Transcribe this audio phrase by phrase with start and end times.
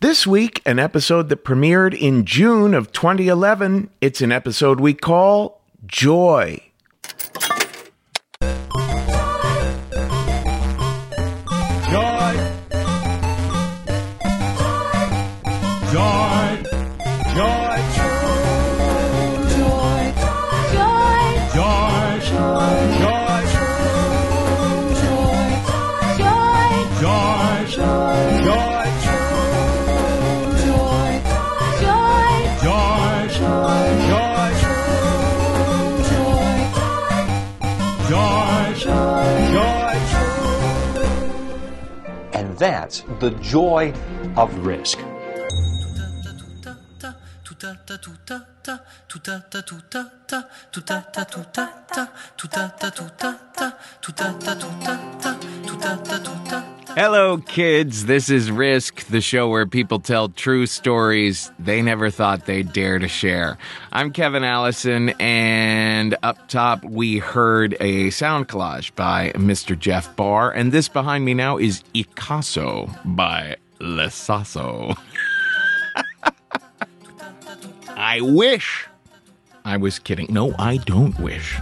[0.00, 3.90] This week, an episode that premiered in June of 2011.
[4.00, 6.67] It's an episode we call Joy.
[42.58, 43.92] That's the joy
[44.36, 44.98] of risk.
[56.94, 58.06] Hello, kids.
[58.06, 62.98] This is Risk, the show where people tell true stories they never thought they'd dare
[62.98, 63.58] to share.
[63.92, 69.78] I'm Kevin Allison, and up top, we heard a sound collage by Mr.
[69.78, 74.96] Jeff Barr, and this behind me now is Icasso by Lesasso.
[77.96, 78.86] I wish
[79.64, 80.26] I was kidding.
[80.30, 81.58] No, I don't wish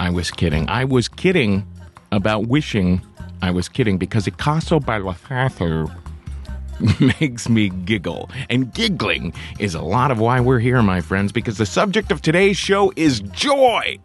[0.00, 0.68] I was kidding.
[0.68, 1.66] I was kidding
[2.10, 3.02] about wishing
[3.44, 5.94] I was kidding because by Lesasso
[7.20, 8.30] makes me giggle.
[8.48, 12.22] And giggling is a lot of why we're here, my friends, because the subject of
[12.22, 13.98] today's show is joy.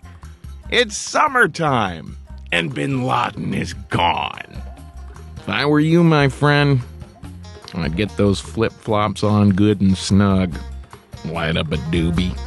[0.70, 2.18] It's summertime,
[2.52, 4.62] and bin Laden is gone.
[5.38, 6.82] If I were you, my friend,
[7.74, 10.60] I'd get those flip flops on good and snug,
[11.24, 12.38] light up a doobie,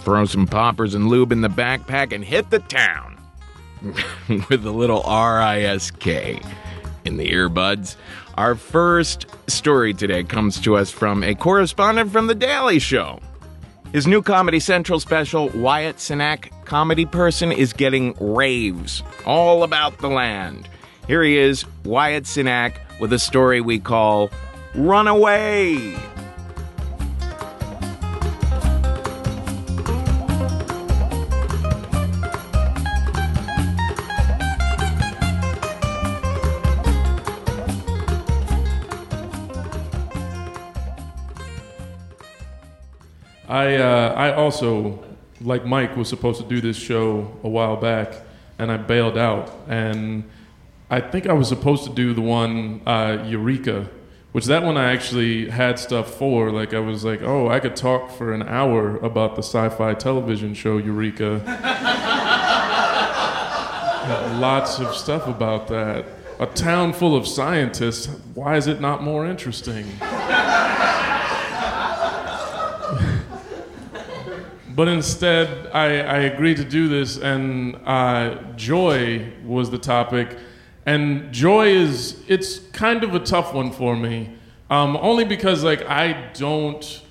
[0.00, 3.17] throw some poppers and lube in the backpack, and hit the town
[4.50, 6.44] with a little RISK
[7.04, 7.96] in the earbuds.
[8.36, 13.20] Our first story today comes to us from a correspondent from The Daily Show.
[13.92, 20.08] His new Comedy Central special, Wyatt Cenac, Comedy Person, is getting raves all about the
[20.08, 20.68] land.
[21.06, 24.30] Here he is, Wyatt Cenac, with a story we call
[24.74, 25.96] Runaway.
[43.58, 45.02] I uh, I also
[45.40, 48.14] like Mike was supposed to do this show a while back,
[48.56, 49.52] and I bailed out.
[49.66, 50.22] And
[50.90, 53.88] I think I was supposed to do the one uh, Eureka,
[54.30, 56.52] which that one I actually had stuff for.
[56.52, 60.54] Like I was like, oh, I could talk for an hour about the sci-fi television
[60.54, 61.42] show Eureka.
[64.38, 66.06] lots of stuff about that.
[66.38, 68.06] A town full of scientists.
[68.34, 69.84] Why is it not more interesting?
[74.78, 80.38] But instead, I, I agreed to do this, and uh, joy was the topic.
[80.86, 84.30] And joy is, it's kind of a tough one for me.
[84.70, 87.02] Um, only because, like, I don't,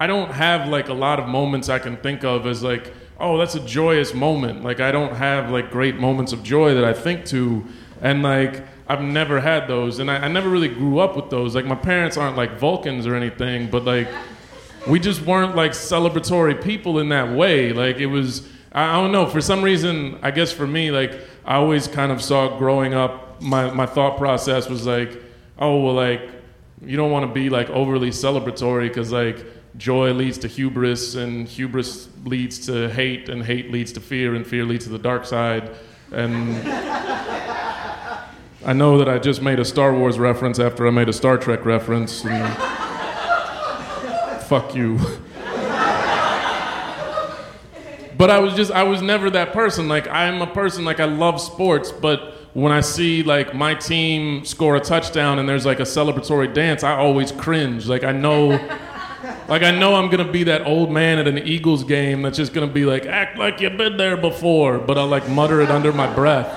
[0.00, 3.38] I don't have, like, a lot of moments I can think of as, like, oh,
[3.38, 4.64] that's a joyous moment.
[4.64, 7.64] Like, I don't have, like, great moments of joy that I think to.
[8.02, 10.00] And, like, I've never had those.
[10.00, 11.54] And I, I never really grew up with those.
[11.54, 14.08] Like, my parents aren't, like, Vulcans or anything, but, like,
[14.88, 17.72] we just weren't like celebratory people in that way.
[17.72, 19.26] Like it was, I, I don't know.
[19.26, 21.12] For some reason, I guess for me, like
[21.44, 25.20] I always kind of saw growing up, my my thought process was like,
[25.58, 26.28] oh well, like
[26.84, 29.44] you don't want to be like overly celebratory because like
[29.76, 34.46] joy leads to hubris and hubris leads to hate and hate leads to fear and
[34.46, 35.70] fear leads to the dark side
[36.10, 36.56] and
[38.64, 41.38] I know that I just made a Star Wars reference after I made a Star
[41.38, 42.24] Trek reference.
[42.24, 42.87] And,
[44.48, 44.98] fuck you.
[48.16, 49.88] but I was just, I was never that person.
[49.88, 54.46] Like, I'm a person, like, I love sports, but when I see, like, my team
[54.46, 57.86] score a touchdown and there's, like, a celebratory dance, I always cringe.
[57.86, 58.58] Like, I know.
[59.46, 62.52] Like I know I'm gonna be that old man at an Eagles game that's just
[62.52, 65.90] gonna be like, act like you've been there before, but I'll like mutter it under
[65.90, 66.54] my breath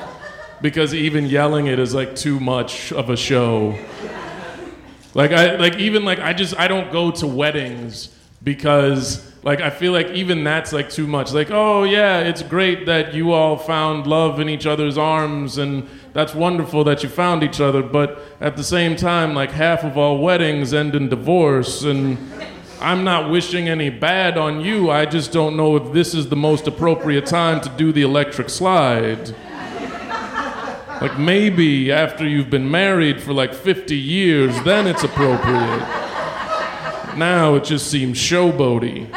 [0.61, 3.77] because even yelling it is like too much of a show.
[5.13, 8.09] Like I like even like I just I don't go to weddings
[8.43, 11.33] because like I feel like even that's like too much.
[11.33, 15.87] Like, oh yeah, it's great that you all found love in each other's arms and
[16.13, 19.97] that's wonderful that you found each other, but at the same time like half of
[19.97, 22.17] all weddings end in divorce and
[22.79, 24.89] I'm not wishing any bad on you.
[24.89, 28.49] I just don't know if this is the most appropriate time to do the electric
[28.49, 29.35] slide.
[31.01, 35.79] Like maybe after you've been married for like 50 years, then it's appropriate.
[37.17, 39.09] Now it just seems showboaty.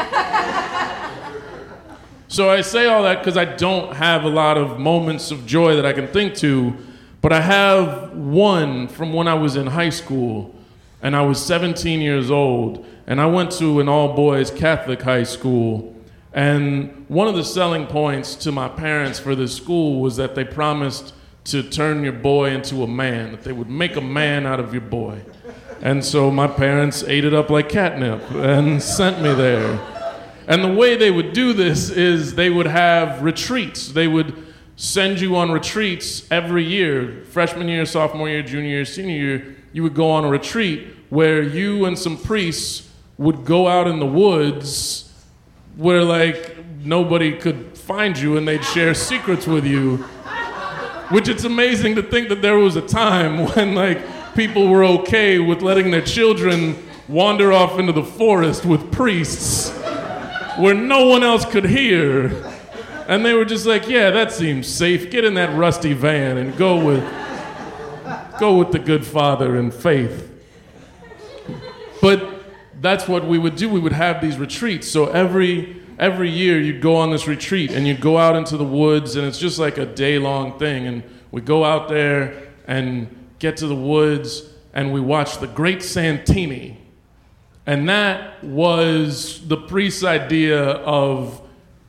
[2.26, 5.76] So I say all that because I don't have a lot of moments of joy
[5.76, 6.74] that I can think to,
[7.20, 10.54] but I have one from when I was in high school
[11.02, 15.24] and I was 17 years old and I went to an all boys Catholic high
[15.24, 15.94] school.
[16.32, 20.44] And one of the selling points to my parents for this school was that they
[20.44, 21.12] promised
[21.44, 24.72] to turn your boy into a man, that they would make a man out of
[24.72, 25.20] your boy.
[25.80, 29.78] And so my parents ate it up like catnip and sent me there.
[30.46, 33.88] And the way they would do this is they would have retreats.
[33.88, 34.46] They would
[34.76, 39.56] send you on retreats every year freshman year, sophomore year, junior year, senior year.
[39.72, 42.88] You would go on a retreat where you and some priests
[43.18, 45.12] would go out in the woods
[45.76, 50.04] where, like, nobody could find you and they'd share secrets with you
[51.10, 55.38] which it's amazing to think that there was a time when like people were okay
[55.38, 56.76] with letting their children
[57.08, 59.70] wander off into the forest with priests
[60.56, 62.44] where no one else could hear.
[63.06, 65.10] And they were just like, yeah, that seems safe.
[65.10, 67.04] Get in that rusty van and go with
[68.38, 70.30] go with the good father in faith.
[72.00, 72.28] But
[72.80, 73.68] that's what we would do.
[73.68, 74.88] We would have these retreats.
[74.88, 78.64] So every every year you'd go on this retreat and you'd go out into the
[78.64, 80.86] woods and it's just like a day long thing.
[80.86, 85.82] And we go out there and get to the woods and we watch the great
[85.82, 86.78] santini.
[87.66, 91.40] And that was the priest's idea of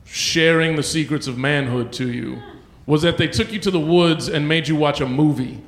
[0.04, 2.40] sharing the secrets of manhood to you
[2.86, 5.60] was that they took you to the woods and made you watch a movie.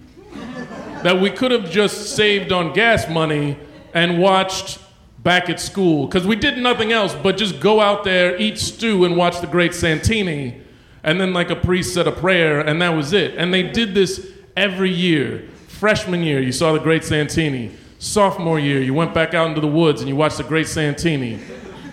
[1.02, 3.58] That we could have just saved on gas money
[3.92, 4.78] and watched
[5.22, 9.04] back at school because we did nothing else but just go out there, eat stew,
[9.04, 10.62] and watch the great Santini.
[11.02, 13.34] And then, like, a priest said a prayer, and that was it.
[13.36, 15.48] And they did this every year.
[15.68, 17.70] Freshman year, you saw the great Santini.
[18.00, 21.38] Sophomore year, you went back out into the woods and you watched the great Santini.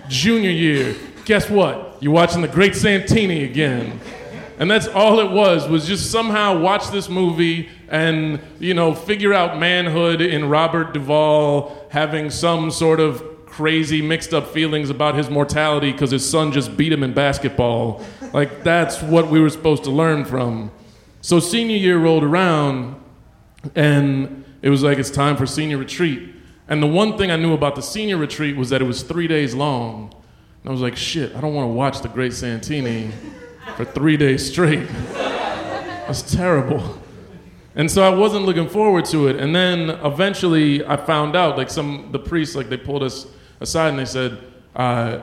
[0.07, 1.97] Junior year, guess what?
[1.99, 3.99] You're watching the great Santini again.
[4.57, 9.33] And that's all it was, was just somehow watch this movie and, you know, figure
[9.33, 15.29] out manhood in Robert Duvall having some sort of crazy mixed up feelings about his
[15.29, 18.01] mortality because his son just beat him in basketball.
[18.33, 20.71] Like, that's what we were supposed to learn from.
[21.21, 23.01] So, senior year rolled around,
[23.73, 26.33] and it was like, it's time for senior retreat.
[26.67, 29.27] And the one thing I knew about the senior retreat was that it was three
[29.27, 30.13] days long.
[30.61, 33.11] And I was like, shit, I don't want to watch the Great Santini
[33.75, 34.87] for three days straight.
[35.13, 36.99] That's terrible.
[37.75, 39.35] And so I wasn't looking forward to it.
[39.35, 43.27] And then eventually I found out, like some the priests, like they pulled us
[43.59, 44.39] aside and they said,
[44.75, 45.19] uh,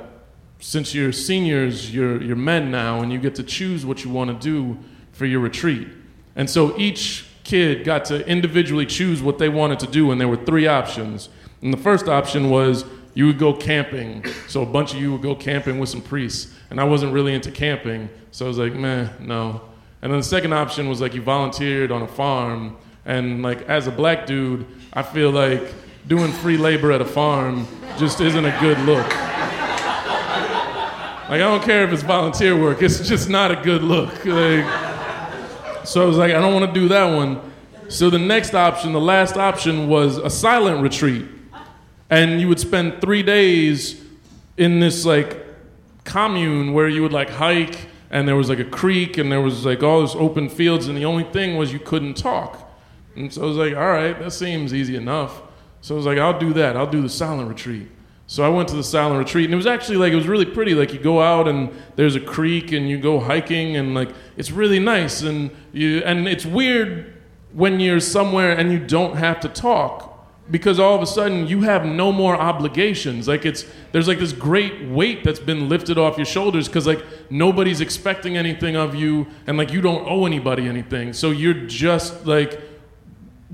[0.59, 4.31] since you're seniors, you're you're men now, and you get to choose what you want
[4.31, 4.79] to do
[5.13, 5.89] for your retreat.
[6.37, 10.29] And so each kid got to individually choose what they wanted to do, and there
[10.29, 11.29] were three options.
[11.63, 14.25] And the first option was you would go camping.
[14.49, 16.55] So a bunch of you would go camping with some priests.
[16.71, 19.61] And I wasn't really into camping, so I was like, meh, no.
[20.01, 22.77] And then the second option was like you volunteered on a farm.
[23.05, 25.73] And like as a black dude, I feel like
[26.09, 27.67] doing free labor at a farm
[27.99, 29.09] just isn't a good look.
[31.29, 34.25] Like I don't care if it's volunteer work, it's just not a good look.
[34.25, 34.67] Like,
[35.87, 37.41] so I was like, I don't want to do that one.
[37.89, 41.27] So the next option, the last option, was a silent retreat.
[42.13, 43.99] And you would spend three days
[44.59, 45.47] in this like
[46.05, 49.65] commune where you would like hike and there was like a creek and there was
[49.65, 52.71] like all this open fields and the only thing was you couldn't talk.
[53.17, 55.41] And so I was like, all right, that seems easy enough.
[55.81, 56.77] So I was like, I'll do that.
[56.77, 57.89] I'll do the silent retreat.
[58.27, 60.45] So I went to the silent retreat, and it was actually like it was really
[60.45, 60.75] pretty.
[60.75, 64.51] Like you go out and there's a creek, and you go hiking, and like it's
[64.51, 65.21] really nice.
[65.23, 67.15] And you and it's weird
[67.53, 70.12] when you're somewhere and you don't have to talk
[70.51, 73.29] because all of a sudden you have no more obligations.
[73.29, 77.05] Like it's there's like this great weight that's been lifted off your shoulders because like
[77.31, 81.13] nobody's expecting anything of you, and like you don't owe anybody anything.
[81.13, 82.61] So you're just like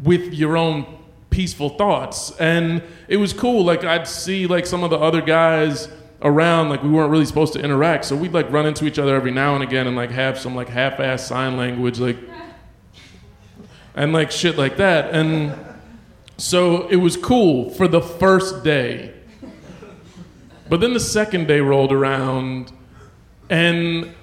[0.02, 0.99] with your own
[1.30, 5.88] peaceful thoughts and it was cool like i'd see like some of the other guys
[6.23, 9.14] around like we weren't really supposed to interact so we'd like run into each other
[9.14, 12.16] every now and again and like have some like half-ass sign language like
[13.95, 15.54] and like shit like that and
[16.38, 19.12] so it was cool for the first day
[20.68, 22.73] but then the second day rolled around
[23.50, 24.14] and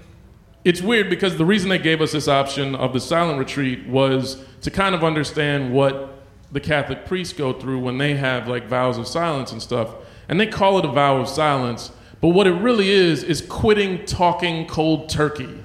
[0.65, 4.43] it's weird because the reason they gave us this option of the silent retreat was
[4.61, 6.15] to kind of understand what
[6.51, 9.93] the Catholic priests go through when they have like vows of silence and stuff.
[10.27, 14.05] And they call it a vow of silence, but what it really is is quitting
[14.05, 15.61] talking cold turkey.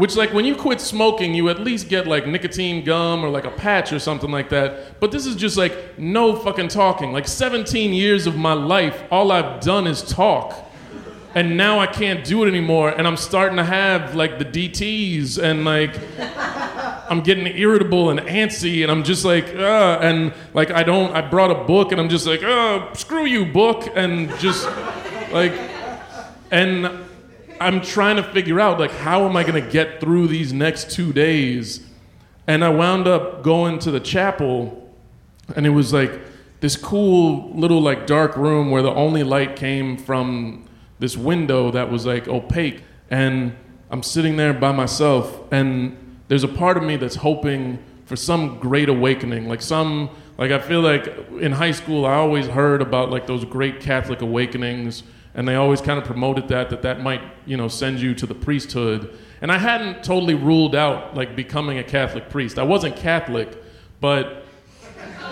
[0.00, 3.44] Which, like, when you quit smoking, you at least get like nicotine gum or like
[3.44, 4.98] a patch or something like that.
[4.98, 7.12] But this is just like no fucking talking.
[7.12, 10.54] Like, 17 years of my life, all I've done is talk.
[11.34, 12.88] And now I can't do it anymore.
[12.88, 15.94] And I'm starting to have like the DTs and like
[17.10, 21.14] I'm getting irritable and antsy, and I'm just like, uh, and like I don't.
[21.14, 24.64] I brought a book, and I'm just like, oh, screw you, book, and just
[25.32, 25.52] like,
[26.52, 27.09] and
[27.60, 31.12] I'm trying to figure out like how am I gonna get through these next two
[31.12, 31.86] days,
[32.46, 34.90] and I wound up going to the chapel,
[35.54, 36.20] and it was like
[36.60, 40.64] this cool little like dark room where the only light came from
[40.98, 43.54] this window that was like opaque, and
[43.90, 45.96] I'm sitting there by myself, and
[46.28, 50.58] there's a part of me that's hoping for some great awakening like some like i
[50.58, 51.06] feel like
[51.40, 55.04] in high school i always heard about like those great catholic awakenings
[55.40, 58.26] and they always kind of promoted that that that might you know send you to
[58.26, 62.94] the priesthood and i hadn't totally ruled out like becoming a catholic priest i wasn't
[62.94, 63.56] catholic
[64.02, 64.44] but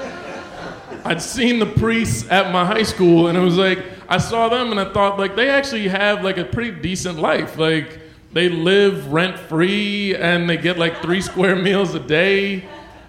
[1.04, 4.70] i'd seen the priests at my high school and it was like i saw them
[4.70, 8.00] and i thought like they actually have like a pretty decent life like
[8.32, 12.64] they live rent free and they get like three square meals a day.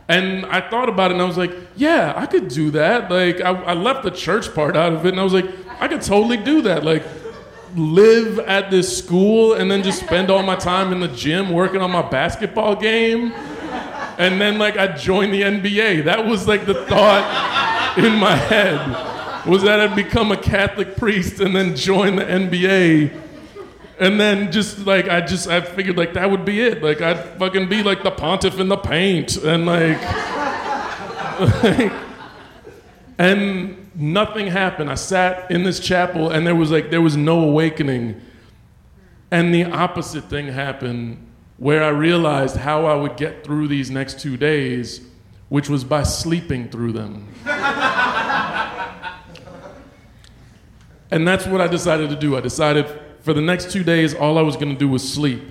[0.08, 3.12] And I thought about it and I was like, yeah, I could do that.
[3.12, 5.46] Like, I, I left the church part out of it and I was like,
[5.80, 6.84] I could totally do that.
[6.84, 7.04] Like,
[7.76, 11.82] live at this school and then just spend all my time in the gym working
[11.82, 13.32] on my basketball game.
[14.18, 16.06] And then, like, I joined the NBA.
[16.06, 21.40] That was like the thought in my head was that I'd become a Catholic priest
[21.40, 23.12] and then join the NBA
[24.00, 26.82] and then just like I just I figured like that would be it.
[26.82, 30.02] Like I'd fucking be like the pontiff in the paint and like,
[31.64, 31.92] like
[33.18, 34.90] and nothing happened.
[34.90, 38.22] I sat in this chapel and there was like there was no awakening.
[39.32, 41.26] And the opposite thing happened
[41.58, 45.02] where I realized how I would get through these next 2 days,
[45.50, 47.28] which was by sleeping through them.
[51.12, 52.38] and that's what I decided to do.
[52.38, 52.88] I decided
[53.22, 55.44] for the next two days, all I was gonna do was sleep.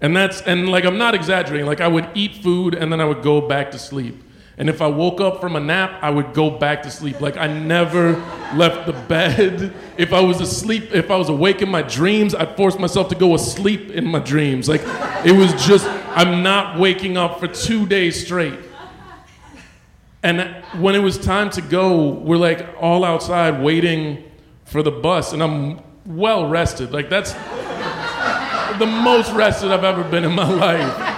[0.00, 1.66] And that's, and like, I'm not exaggerating.
[1.66, 4.22] Like, I would eat food and then I would go back to sleep.
[4.58, 7.20] And if I woke up from a nap, I would go back to sleep.
[7.20, 8.12] Like, I never
[8.54, 9.72] left the bed.
[9.98, 13.16] If I was asleep, if I was awake in my dreams, I'd force myself to
[13.16, 14.68] go asleep in my dreams.
[14.68, 14.82] Like,
[15.26, 18.60] it was just, I'm not waking up for two days straight.
[20.22, 24.24] And when it was time to go, we're like all outside waiting
[24.64, 25.32] for the bus.
[25.32, 26.92] And I'm well rested.
[26.92, 27.32] Like that's
[28.78, 31.17] the most rested I've ever been in my life.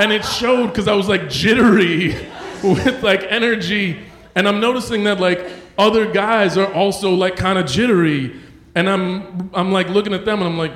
[0.00, 2.14] And it showed because I was like jittery
[2.62, 4.00] with like energy.
[4.34, 8.40] And I'm noticing that like other guys are also like kind of jittery.
[8.74, 10.72] And I'm I'm like looking at them and I'm like,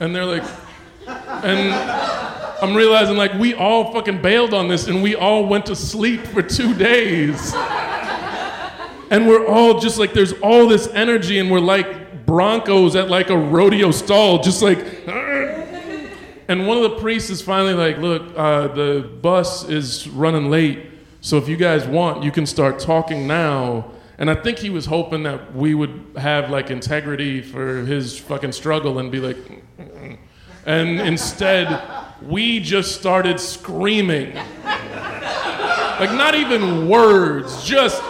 [0.00, 0.42] and they're like,
[1.06, 1.74] and
[2.62, 6.22] I'm realizing like we all fucking bailed on this and we all went to sleep
[6.22, 7.52] for two days.
[9.10, 13.28] And we're all just like, there's all this energy, and we're like broncos at like
[13.28, 15.06] a rodeo stall, just like.
[16.48, 20.90] And one of the priests is finally like, look, uh, the bus is running late,
[21.20, 23.90] so if you guys want, you can start talking now.
[24.18, 28.52] And I think he was hoping that we would have like integrity for his fucking
[28.52, 29.36] struggle and be like,
[30.66, 31.82] and instead,
[32.22, 34.34] we just started screaming.
[34.34, 38.02] Like, not even words, just.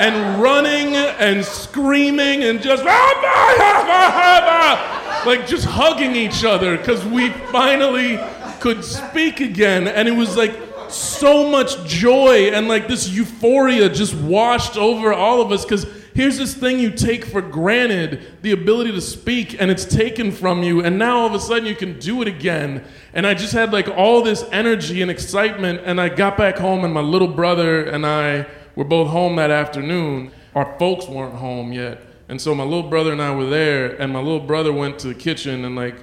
[0.00, 2.82] And running and screaming and just.
[2.84, 8.18] Ah, ah, ah, like, just hugging each other because we finally
[8.60, 9.86] could speak again.
[9.86, 10.54] And it was like
[10.92, 16.36] so much joy and like this euphoria just washed over all of us because here's
[16.36, 20.84] this thing you take for granted the ability to speak and it's taken from you
[20.84, 23.72] and now all of a sudden you can do it again and i just had
[23.72, 27.84] like all this energy and excitement and i got back home and my little brother
[27.84, 28.44] and i
[28.80, 30.32] were both home that afternoon.
[30.54, 32.00] Our folks weren't home yet.
[32.30, 35.08] And so my little brother and i were there and my little brother went to
[35.08, 35.96] the kitchen and like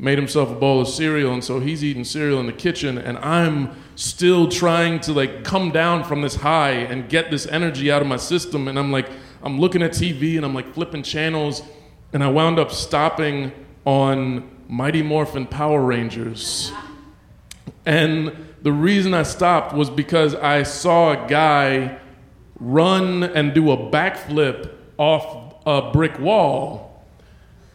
[0.00, 3.16] made himself a bowl of cereal and so he's eating cereal in the kitchen and
[3.18, 8.02] i'm still trying to like come down from this high and get this energy out
[8.02, 9.08] of my system and i'm like
[9.44, 11.62] i'm looking at tv and i'm like flipping channels
[12.12, 13.52] and i wound up stopping
[13.84, 16.72] on mighty morphin power rangers.
[17.86, 22.00] And the reason i stopped was because i saw a guy
[22.58, 26.94] run and do a backflip off a brick wall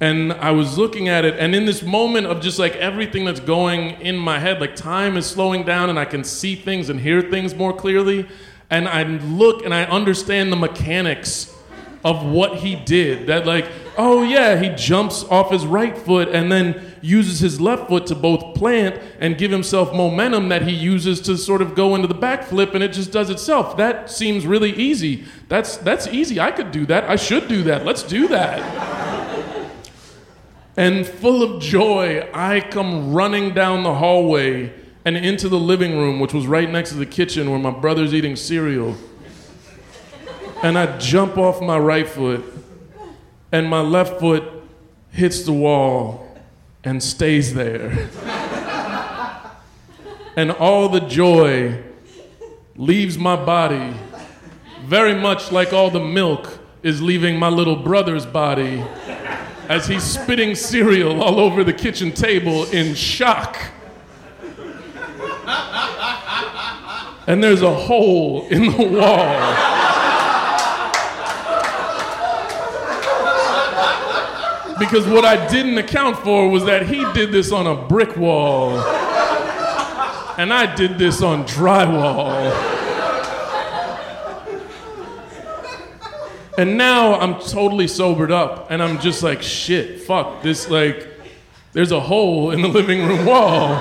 [0.02, 3.42] and I was looking at it, and in this moment of just like everything that's
[3.42, 7.00] going in my head, like time is slowing down, and I can see things and
[7.00, 8.28] hear things more clearly.
[8.70, 11.54] And I look and I understand the mechanics
[12.04, 13.28] of what he did.
[13.28, 17.88] That, like, oh yeah, he jumps off his right foot and then uses his left
[17.88, 21.96] foot to both plant and give himself momentum that he uses to sort of go
[21.96, 23.78] into the backflip, and it just does itself.
[23.78, 25.26] That seems really easy.
[25.48, 26.40] That's, that's easy.
[26.40, 27.10] I could do that.
[27.10, 27.86] I should do that.
[27.86, 29.70] Let's do that.
[30.78, 36.20] And full of joy, I come running down the hallway and into the living room,
[36.20, 38.96] which was right next to the kitchen where my brother's eating cereal.
[40.62, 42.44] And I jump off my right foot,
[43.52, 44.44] and my left foot
[45.12, 46.38] hits the wall
[46.84, 48.10] and stays there.
[50.36, 51.82] and all the joy
[52.76, 53.94] leaves my body,
[54.86, 58.84] very much like all the milk is leaving my little brother's body
[59.70, 63.58] as he's spitting cereal all over the kitchen table in shock.
[67.28, 69.69] And there's a hole in the wall.
[74.80, 78.80] Because what I didn't account for was that he did this on a brick wall,
[80.38, 82.78] and I did this on drywall.
[86.60, 91.08] And now I'm totally sobered up and I'm just like, shit, fuck, this like,
[91.72, 93.76] there's a hole in the living room wall.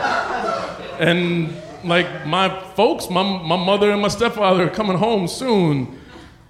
[1.00, 5.98] And like my folks, my, my mother and my stepfather are coming home soon.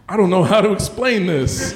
[0.06, 1.74] I don't know how to explain this.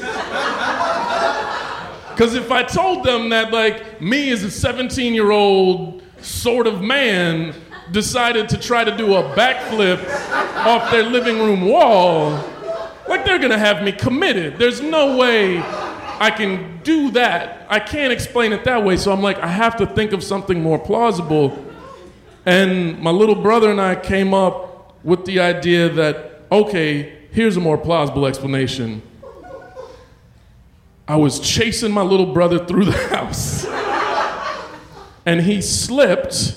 [2.12, 6.81] Because if I told them that, like, me as a 17 year old sort of
[6.83, 7.55] man
[7.90, 9.98] decided to try to do a backflip
[10.64, 12.31] off their living room wall,
[13.09, 14.59] like they're gonna have me committed.
[14.59, 17.66] There's no way I can do that.
[17.68, 18.96] I can't explain it that way.
[18.96, 21.59] So I'm like, I have to think of something more plausible.
[22.46, 27.61] And my little brother and I came up with the idea that, okay, here's a
[27.61, 29.03] more plausible explanation.
[31.06, 33.66] I was chasing my little brother through the house.
[35.26, 36.56] and he slipped,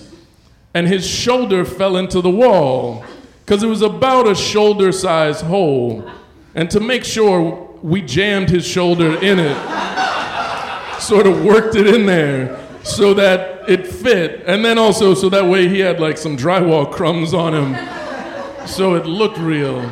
[0.73, 3.03] and his shoulder fell into the wall
[3.45, 6.09] because it was about a shoulder sized hole.
[6.53, 12.05] And to make sure we jammed his shoulder in it, sort of worked it in
[12.05, 14.43] there so that it fit.
[14.45, 18.95] And then also so that way he had like some drywall crumbs on him so
[18.95, 19.91] it looked real.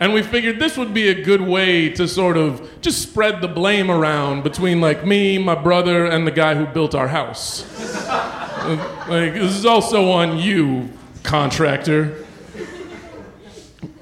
[0.00, 3.48] And we figured this would be a good way to sort of just spread the
[3.48, 7.62] blame around between like me, my brother, and the guy who built our house.
[9.08, 10.90] like, this is also on you,
[11.22, 12.24] contractor.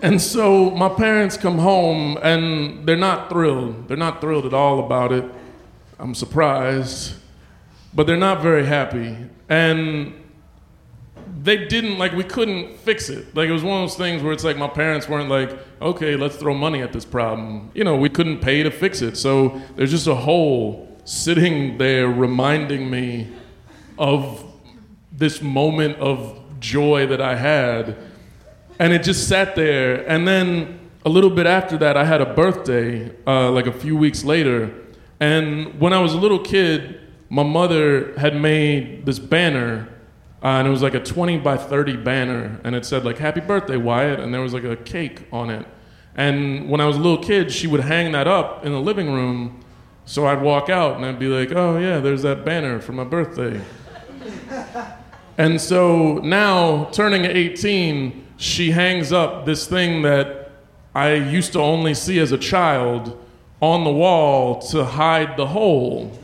[0.01, 3.87] And so my parents come home and they're not thrilled.
[3.87, 5.25] They're not thrilled at all about it.
[5.99, 7.15] I'm surprised.
[7.95, 9.17] But they're not very happy.
[9.49, 10.15] And
[11.43, 13.35] they didn't, like, we couldn't fix it.
[13.35, 15.51] Like, it was one of those things where it's like my parents weren't like,
[15.81, 17.71] okay, let's throw money at this problem.
[17.75, 19.17] You know, we couldn't pay to fix it.
[19.17, 23.33] So there's just a hole sitting there reminding me
[23.99, 24.45] of
[25.11, 27.97] this moment of joy that I had.
[28.79, 30.09] And it just sat there.
[30.09, 33.97] And then a little bit after that, I had a birthday, uh, like a few
[33.97, 34.73] weeks later.
[35.19, 39.89] And when I was a little kid, my mother had made this banner,
[40.43, 43.41] uh, and it was like a 20 by 30 banner, and it said like "Happy
[43.41, 45.67] Birthday, Wyatt," and there was like a cake on it.
[46.17, 49.13] And when I was a little kid, she would hang that up in the living
[49.13, 49.65] room,
[50.05, 53.05] so I'd walk out and I'd be like, "Oh yeah, there's that banner for my
[53.05, 53.61] birthday."
[55.39, 60.51] and so now, turning 18, she hangs up this thing that
[60.95, 63.19] I used to only see as a child
[63.61, 66.19] on the wall to hide the hole.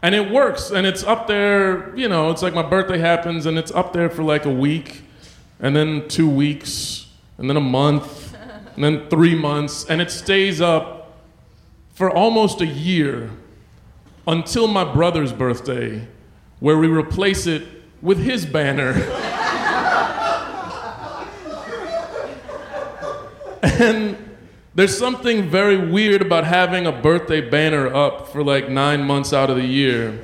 [0.00, 3.58] And it works, and it's up there, you know, it's like my birthday happens, and
[3.58, 5.02] it's up there for like a week,
[5.58, 8.36] and then two weeks, and then a month,
[8.76, 11.18] and then three months, and it stays up
[11.94, 13.30] for almost a year
[14.28, 16.06] until my brother's birthday,
[16.60, 17.66] where we replace it
[18.00, 18.92] with his banner.
[23.62, 24.17] and
[24.78, 29.50] there's something very weird about having a birthday banner up for like nine months out
[29.50, 30.22] of the year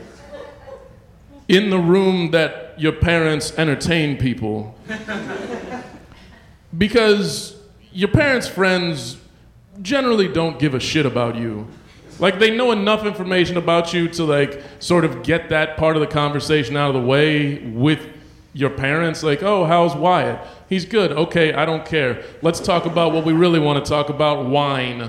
[1.48, 4.78] in the room that your parents entertain people.
[6.78, 7.56] because
[7.90, 9.16] your parents' friends
[9.82, 11.66] generally don't give a shit about you.
[12.20, 16.00] Like they know enough information about you to like sort of get that part of
[16.00, 18.06] the conversation out of the way with
[18.52, 19.24] your parents.
[19.24, 20.38] Like, oh, how's Wyatt?
[20.74, 21.12] He's good.
[21.12, 22.24] Okay, I don't care.
[22.42, 25.08] Let's talk about what we really want to talk about wine.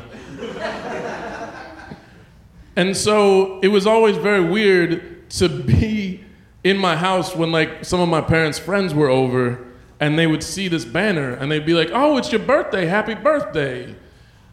[2.75, 6.23] and so it was always very weird to be
[6.63, 9.65] in my house when like some of my parents' friends were over
[9.99, 12.85] and they would see this banner and they'd be like, "Oh, it's your birthday.
[12.85, 13.95] Happy birthday."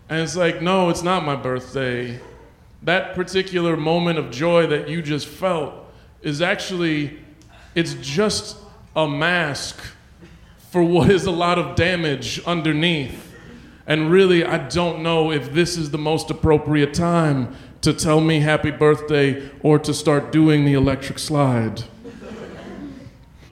[0.09, 2.21] And it's like, "No, it's not my birthday."
[2.85, 5.75] That particular moment of joy that you just felt
[6.23, 7.19] is actually
[7.75, 8.57] it's just
[8.97, 9.79] a mask
[10.73, 13.31] for what is a lot of damage underneath.
[13.87, 18.41] And really, I don't know if this is the most appropriate time to tell me
[18.41, 21.85] happy birthday or to start doing the electric slide.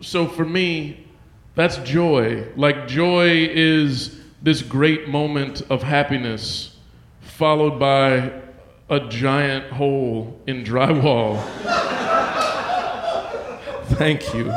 [0.00, 1.06] so for me,
[1.54, 2.48] that's joy.
[2.56, 6.74] Like, joy is this great moment of happiness,
[7.20, 8.32] followed by
[8.88, 11.36] a giant hole in drywall.
[13.98, 14.50] Thank you.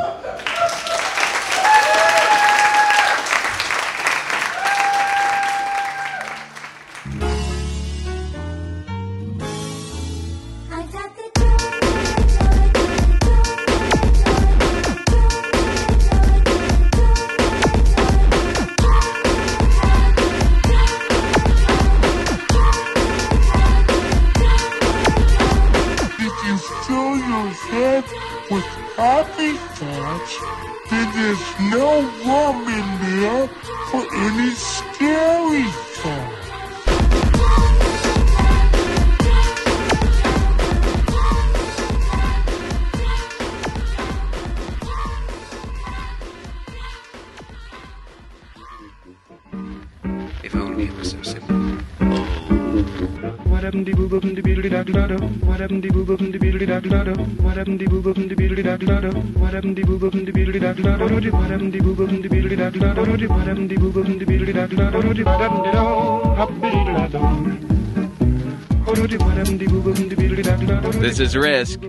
[71.00, 71.80] This is Risk.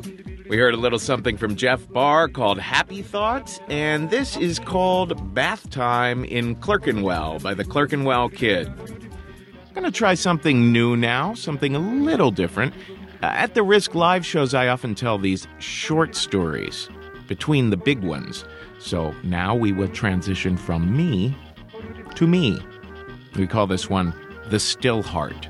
[0.47, 5.33] We heard a little something from Jeff Barr called Happy Thoughts, and this is called
[5.33, 8.67] Bath Time in Clerkenwell by the Clerkenwell Kid.
[8.67, 12.75] I'm going to try something new now, something a little different.
[13.23, 16.87] Uh, at the Risk live shows, I often tell these short stories
[17.27, 18.45] between the big ones.
[18.79, 21.35] So now we will transition from me
[22.15, 22.59] to me.
[23.35, 24.13] We call this one
[24.49, 25.49] The Still Heart.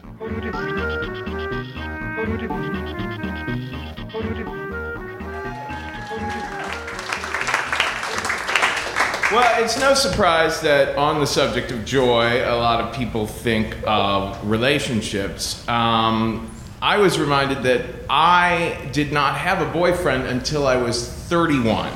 [9.32, 13.76] Well, it's no surprise that on the subject of joy, a lot of people think
[13.86, 15.68] of relationships.
[15.68, 16.50] Um,
[16.82, 21.92] I was reminded that I did not have a boyfriend until I was 31.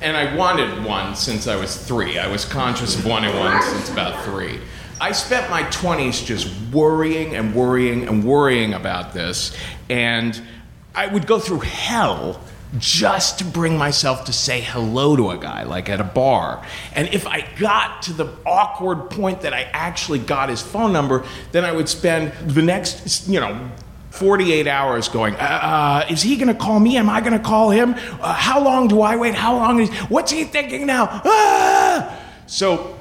[0.00, 2.18] And I wanted one since I was three.
[2.18, 4.60] I was conscious of wanting one since about three.
[5.00, 9.56] I spent my 20s just worrying and worrying and worrying about this.
[9.88, 10.40] And
[10.94, 12.40] I would go through hell
[12.78, 16.64] just to bring myself to say hello to a guy, like at a bar.
[16.94, 21.24] And if I got to the awkward point that I actually got his phone number,
[21.52, 23.70] then I would spend the next, you know,
[24.12, 26.98] 48 hours going, uh, uh, is he going to call me?
[26.98, 27.94] Am I going to call him?
[28.20, 29.34] Uh, how long do I wait?
[29.34, 31.08] How long is, what's he thinking now?
[31.24, 32.18] Ah!
[32.46, 32.98] So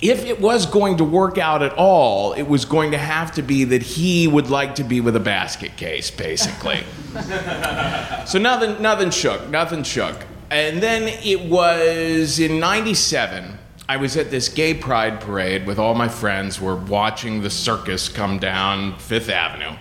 [0.00, 3.42] if it was going to work out at all, it was going to have to
[3.42, 6.82] be that he would like to be with a basket case, basically.
[8.26, 10.16] so nothing, nothing shook, nothing shook.
[10.50, 13.56] And then it was in 97.
[13.88, 16.60] I was at this gay pride parade with all my friends.
[16.60, 19.76] We're watching the circus come down Fifth Avenue.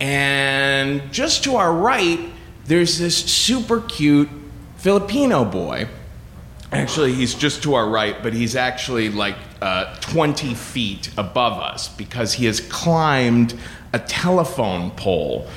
[0.00, 2.20] And just to our right,
[2.66, 4.28] there's this super cute
[4.76, 5.88] Filipino boy.
[6.72, 11.88] Actually, he's just to our right, but he's actually like uh, 20 feet above us
[11.88, 13.54] because he has climbed
[13.92, 15.48] a telephone pole.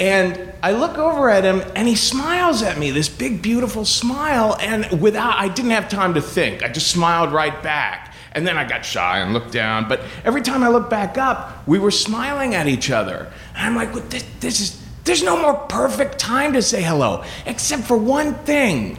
[0.00, 4.56] And I look over at him and he smiles at me, this big, beautiful smile.
[4.60, 6.62] And without, I didn't have time to think.
[6.62, 8.09] I just smiled right back.
[8.32, 9.88] And then I got shy and looked down.
[9.88, 13.32] But every time I looked back up, we were smiling at each other.
[13.56, 17.24] And I'm like, well, this, this is, there's no more perfect time to say hello,
[17.46, 18.98] except for one thing.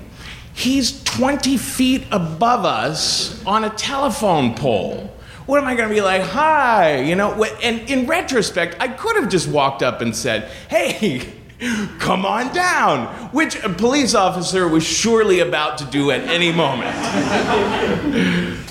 [0.54, 5.16] He's 20 feet above us on a telephone pole.
[5.46, 6.22] What am I going to be like?
[6.22, 7.44] Hi, you know?
[7.64, 11.34] And in retrospect, I could have just walked up and said, hey,
[12.00, 16.96] come on down, which a police officer was surely about to do at any moment.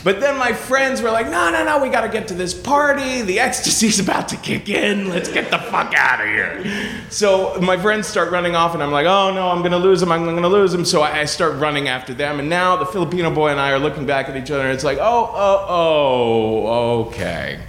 [0.02, 2.52] but then my friends were like, no, no, no, we got to get to this
[2.52, 3.22] party.
[3.22, 5.08] The ecstasy's about to kick in.
[5.08, 6.64] Let's get the fuck out of here.
[7.10, 10.10] So my friends start running off, and I'm like, oh no, I'm to lose him.
[10.10, 10.84] I'm to lose him.
[10.84, 12.40] So I start running after them.
[12.40, 14.84] And now the Filipino boy and I are looking back at each other, and it's
[14.84, 17.60] like, oh, oh, oh, okay.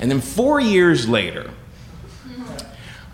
[0.00, 1.52] And then four years later,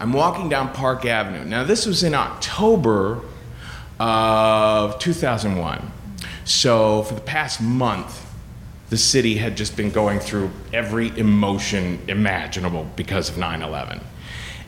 [0.00, 1.44] I'm walking down Park Avenue.
[1.44, 3.20] Now, this was in October
[3.98, 5.90] of 2001.
[6.44, 8.24] So, for the past month,
[8.90, 14.00] the city had just been going through every emotion imaginable because of 9 11.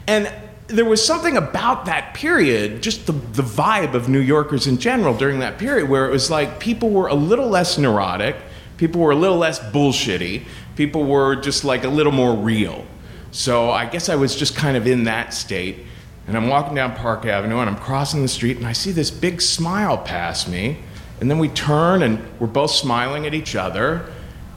[0.09, 0.33] And
[0.67, 5.17] there was something about that period, just the, the vibe of New Yorkers in general
[5.17, 8.37] during that period, where it was like people were a little less neurotic,
[8.77, 10.45] people were a little less bullshitty,
[10.77, 12.85] people were just like a little more real.
[13.31, 15.87] So I guess I was just kind of in that state.
[16.27, 19.11] And I'm walking down Park Avenue and I'm crossing the street and I see this
[19.11, 20.79] big smile pass me.
[21.21, 24.11] And then we turn and we're both smiling at each other.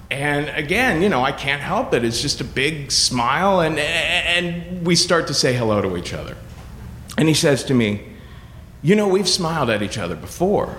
[0.10, 2.06] And again, you know, I can't help it.
[2.06, 6.38] It's just a big smile and, and we start to say hello to each other.
[7.18, 8.02] And he says to me,
[8.82, 10.78] You know, we've smiled at each other before.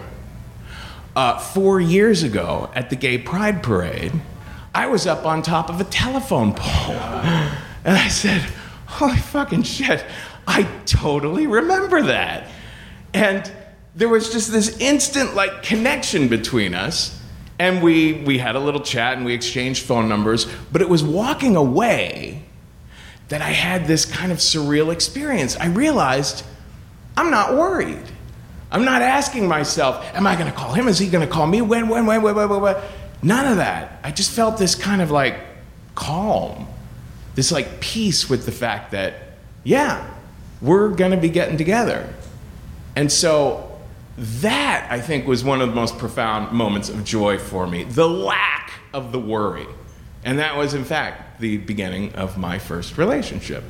[1.17, 4.13] Uh, four years ago at the Gay Pride Parade,
[4.75, 7.51] I was up on top of a telephone pole.
[7.85, 8.41] And I said,
[8.87, 10.05] Holy fucking shit,
[10.47, 12.49] I totally remember that.
[13.13, 13.51] And
[13.95, 17.21] there was just this instant like connection between us.
[17.59, 21.05] And we, we had a little chat and we exchanged phone numbers, but it was
[21.05, 22.43] walking away
[23.29, 25.57] that I had this kind of surreal experience.
[25.57, 26.45] I realized
[27.17, 28.03] I'm not worried.
[28.73, 30.89] I'm not asking myself, am I going to call him?
[30.89, 31.63] Is he going to call me?
[31.63, 32.77] When, when, when, when, when, when?
[33.23, 34.01] None of that.
[34.03, 35.39] I just felt this kind of like
[35.95, 36.67] calm
[37.35, 39.15] this like peace with the fact that,
[39.65, 40.09] yeah,
[40.61, 42.13] we're gonna be getting together.
[42.97, 43.71] And so
[44.17, 48.09] that I think was one of the most profound moments of joy for me the
[48.09, 49.67] lack of the worry.
[50.25, 53.63] And that was, in fact, the beginning of my first relationship.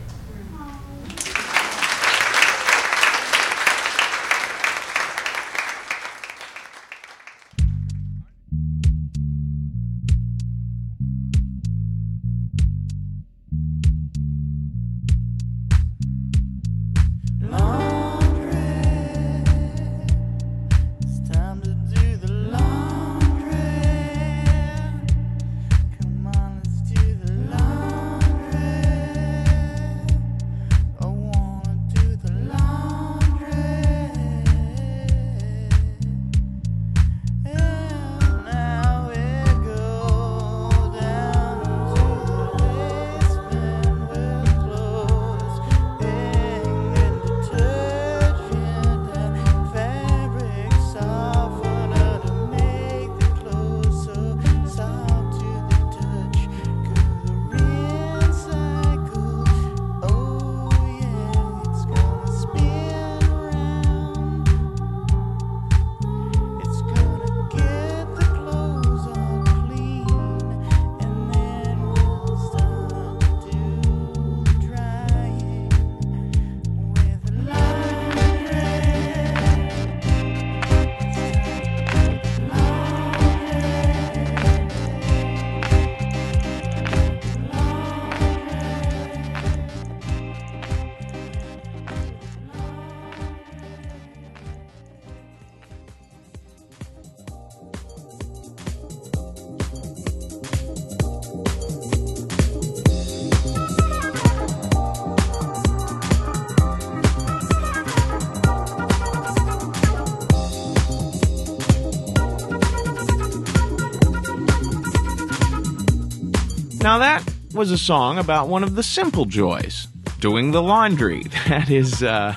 [117.54, 119.86] Was a song about one of the simple joys
[120.18, 121.22] doing the laundry.
[121.48, 122.34] That is uh,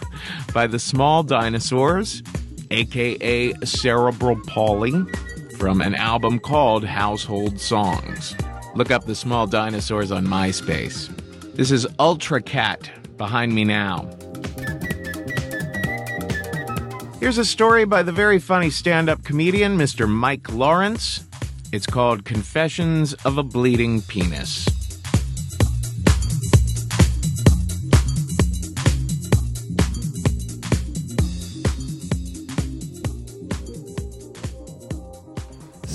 [0.53, 2.21] by the Small Dinosaurs,
[2.69, 4.93] aka Cerebral Polly,
[5.57, 8.35] from an album called Household Songs.
[8.75, 11.09] Look up the Small Dinosaurs on MySpace.
[11.55, 14.07] This is Ultra Cat behind me now.
[17.19, 20.07] Here's a story by the very funny stand up comedian Mr.
[20.07, 21.25] Mike Lawrence.
[21.71, 24.76] It's called Confessions of a Bleeding Penis.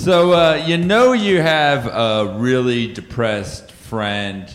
[0.03, 4.49] So uh, you know you have a really depressed friend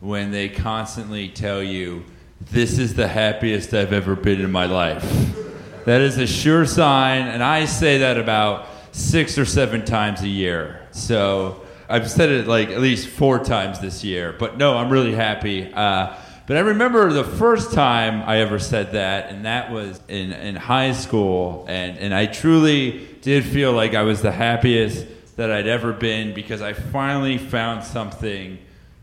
[0.00, 2.04] when they constantly tell you,
[2.40, 5.04] "This is the happiest I've ever been in my life."
[5.84, 10.28] That is a sure sign, and I say that about six or seven times a
[10.28, 10.80] year.
[10.92, 14.34] So I've said it like at least four times this year.
[14.38, 15.70] But no, I'm really happy.
[15.70, 16.14] Uh,
[16.46, 20.56] but I remember the first time I ever said that, and that was in, in
[20.56, 21.64] high school.
[21.68, 26.34] And, and I truly did feel like I was the happiest that I'd ever been
[26.34, 28.58] because I finally found something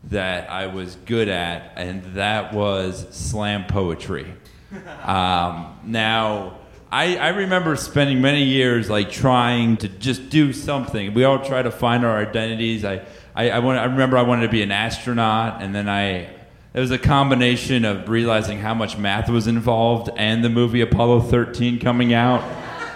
[0.05, 4.31] that I was good at, and that was slam poetry.
[5.03, 11.13] Um, now, I, I remember spending many years like trying to just do something.
[11.13, 12.85] We all try to find our identities.
[12.85, 13.01] I,
[13.35, 16.29] I, I, want, I remember I wanted to be an astronaut, and then I
[16.73, 21.21] it was a combination of realizing how much math was involved and the movie Apollo
[21.21, 22.41] 13 coming out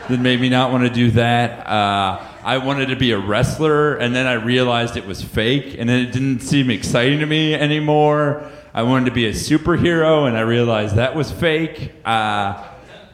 [0.07, 1.67] that made me not want to do that.
[1.67, 5.89] Uh, I wanted to be a wrestler, and then I realized it was fake, and
[5.89, 8.49] then it didn't seem exciting to me anymore.
[8.73, 11.91] I wanted to be a superhero, and I realized that was fake.
[12.05, 12.63] Uh,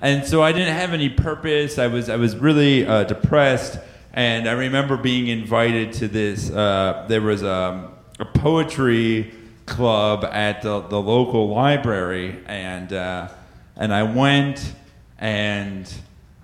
[0.01, 1.79] and so I didn't have any purpose.
[1.79, 3.79] I was I was really uh, depressed,
[4.13, 6.51] and I remember being invited to this.
[6.51, 9.33] Uh, there was a, a poetry
[9.71, 13.29] club at the, the local library, and uh,
[13.75, 14.73] and I went
[15.17, 15.91] and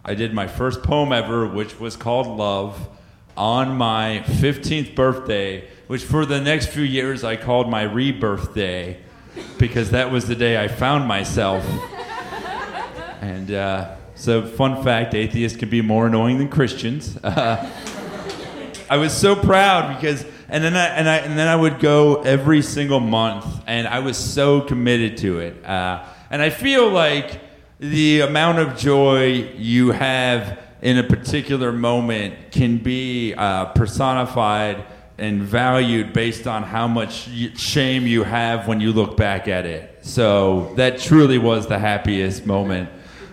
[0.03, 2.87] I did my first poem ever, which was called Love,
[3.35, 8.97] on my 15th birthday, which for the next few years I called my rebirth day,
[9.57, 11.65] because that was the day I found myself.
[13.21, 17.17] and uh, so, fun fact: atheists can be more annoying than Christians.
[17.17, 17.69] Uh,
[18.89, 22.21] I was so proud because and then I and I and then I would go
[22.21, 25.65] every single month, and I was so committed to it.
[25.65, 27.41] Uh, and I feel like
[27.79, 34.85] the amount of joy you have in a particular moment can be uh, personified
[35.17, 39.99] and valued based on how much shame you have when you look back at it.
[40.05, 42.89] So that truly was the happiest moment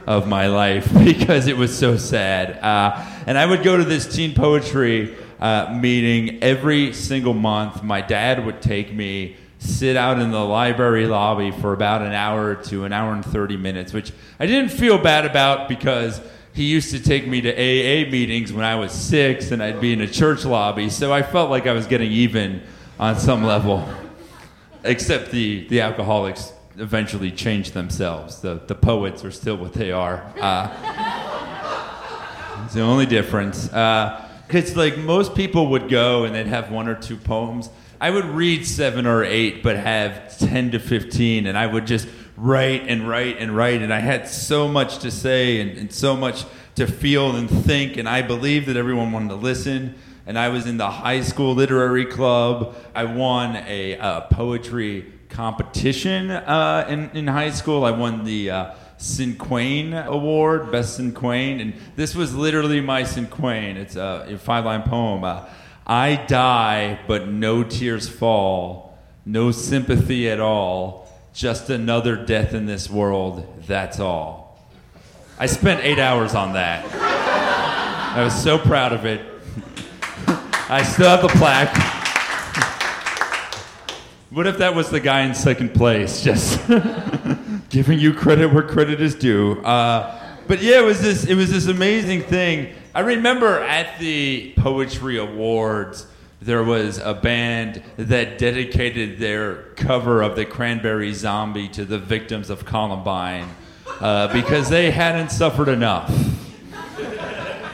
[0.06, 2.58] of my life because it was so sad.
[2.62, 7.82] Uh, and I would go to this teen poetry uh, meeting every single month.
[7.82, 12.54] My dad would take me sit out in the library lobby for about an hour
[12.54, 16.20] to an hour and 30 minutes, which I didn't feel bad about because
[16.52, 19.92] he used to take me to AA meetings when I was six and I'd be
[19.92, 20.90] in a church lobby.
[20.90, 22.62] So I felt like I was getting even
[22.98, 23.88] on some level.
[24.84, 28.40] Except the, the alcoholics eventually changed themselves.
[28.40, 30.30] The, the poets are still what they are.
[30.38, 30.68] Uh,
[32.64, 33.72] it's the only difference.
[33.72, 37.70] Uh, because like most people would go and they'd have one or two poems.
[38.00, 42.08] I would read seven or eight, but have ten to fifteen, and I would just
[42.36, 46.16] write and write and write, and I had so much to say and, and so
[46.16, 49.94] much to feel and think, and I believed that everyone wanted to listen.
[50.26, 52.74] And I was in the high school literary club.
[52.94, 57.84] I won a uh, poetry competition uh, in, in high school.
[57.84, 63.76] I won the uh, Cinquain Award, Best Cinquain, and this was literally my Cinquain.
[63.76, 65.24] It's a, five line poem.
[65.24, 65.46] Uh,
[65.86, 72.88] I die, but no tears fall, no sympathy at all, just another death in this
[72.88, 74.58] world, that's all.
[75.38, 76.86] I spent eight hours on that.
[78.16, 79.20] I was so proud of it.
[80.68, 81.92] I still have the plaque.
[84.34, 86.20] What if that was the guy in second place?
[86.20, 86.58] Just
[87.74, 89.60] giving you credit where credit is due.
[89.62, 90.16] Uh,
[90.46, 91.24] but yeah, it was this.
[91.24, 92.72] It was this amazing thing.
[92.94, 96.06] I remember at the poetry awards,
[96.40, 102.48] there was a band that dedicated their cover of the Cranberry Zombie to the victims
[102.48, 103.48] of Columbine
[104.00, 106.08] uh, because they hadn't suffered enough.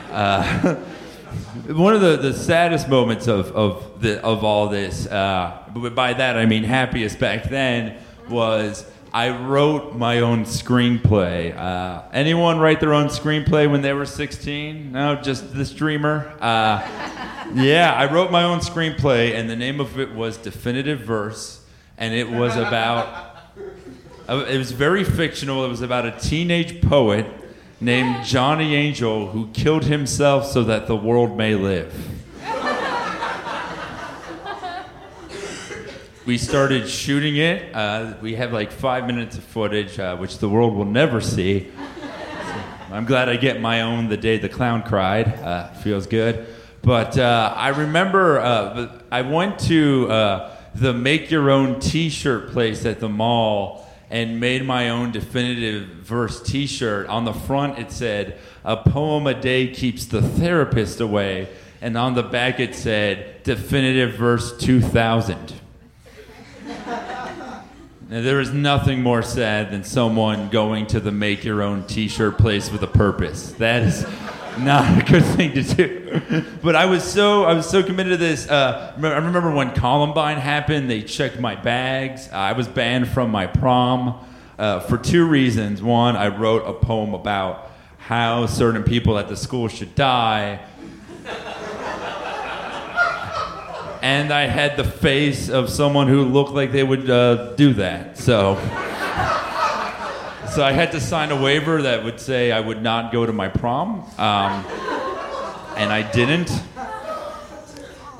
[0.09, 0.75] Uh,
[1.67, 6.37] one of the, the saddest moments of, of, the, of all this, uh, by that
[6.37, 11.55] I mean happiest back then, was I wrote my own screenplay.
[11.55, 14.91] Uh, anyone write their own screenplay when they were 16?
[14.91, 16.33] No, just this dreamer.
[16.39, 16.79] Uh,
[17.53, 21.61] yeah, I wrote my own screenplay, and the name of it was Definitive Verse,
[21.97, 23.35] and it was about.
[24.29, 25.65] uh, It was very fictional.
[25.65, 27.25] It was about a teenage poet
[27.81, 31.93] named Johnny Angel who killed himself so that the world may live.
[36.25, 37.73] We started shooting it.
[37.73, 41.71] Uh, we have like five minutes of footage, uh, which the world will never see.
[41.71, 45.27] So I'm glad I get my own the day the clown cried.
[45.27, 46.45] Uh, feels good.
[46.83, 52.51] But uh, I remember uh, I went to uh, the make your own t shirt
[52.51, 57.07] place at the mall and made my own definitive verse t shirt.
[57.07, 61.49] On the front, it said, A poem a day keeps the therapist away.
[61.81, 65.60] And on the back, it said, Definitive verse 2000.
[68.11, 72.09] Now, there is nothing more sad than someone going to the make your own t
[72.09, 73.53] shirt place with a purpose.
[73.53, 74.05] That is
[74.59, 76.45] not a good thing to do.
[76.61, 78.49] But I was so I was so committed to this.
[78.49, 82.29] Uh, I remember when Columbine happened, they checked my bags.
[82.33, 84.19] I was banned from my prom
[84.59, 85.81] uh, for two reasons.
[85.81, 90.59] One, I wrote a poem about how certain people at the school should die.
[94.01, 98.17] And I had the face of someone who looked like they would uh, do that.
[98.17, 98.55] So,
[100.53, 103.33] so I had to sign a waiver that would say I would not go to
[103.33, 104.65] my prom, um,
[105.77, 106.49] and I didn't.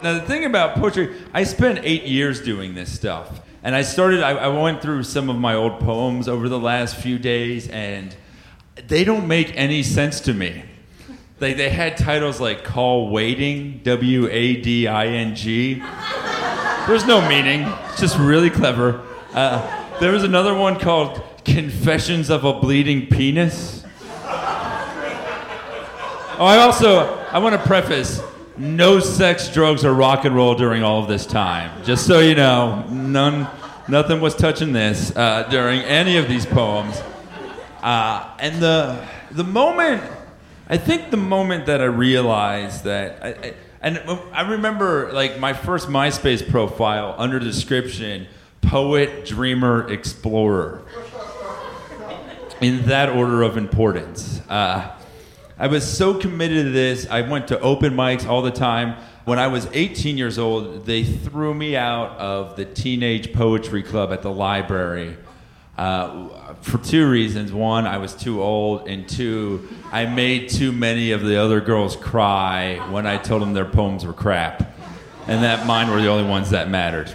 [0.04, 4.24] Now the thing about poetry, I spent eight years doing this stuff, and I started.
[4.24, 8.16] I, I went through some of my old poems over the last few days, and
[8.88, 10.64] they don't make any sense to me.
[11.42, 15.82] They, they had titles like Call Waiting, W A D I N G.
[16.86, 19.02] There's no meaning, it's just really clever.
[19.34, 23.84] Uh, there was another one called Confessions of a Bleeding Penis.
[26.38, 28.22] Oh, I also, I want to preface
[28.56, 31.84] no sex, drugs, or rock and roll during all of this time.
[31.84, 33.48] Just so you know, none,
[33.88, 37.02] nothing was touching this uh, during any of these poems.
[37.82, 40.04] Uh, and the, the moment
[40.72, 43.98] I think the moment that I realized that, I, I, and
[44.32, 48.26] I remember like my first MySpace profile under description,
[48.62, 50.84] poet, dreamer, explorer,
[52.62, 54.40] in that order of importance.
[54.48, 54.96] Uh,
[55.60, 57.06] I was so committed to this.
[57.06, 58.96] I went to open mics all the time.
[59.26, 64.14] When I was 18 years old, they threw me out of the Teenage Poetry Club
[64.14, 65.18] at the library.
[65.82, 67.52] Uh, for two reasons.
[67.52, 71.96] One, I was too old, and two, I made too many of the other girls
[71.96, 74.78] cry when I told them their poems were crap,
[75.26, 77.12] and that mine were the only ones that mattered.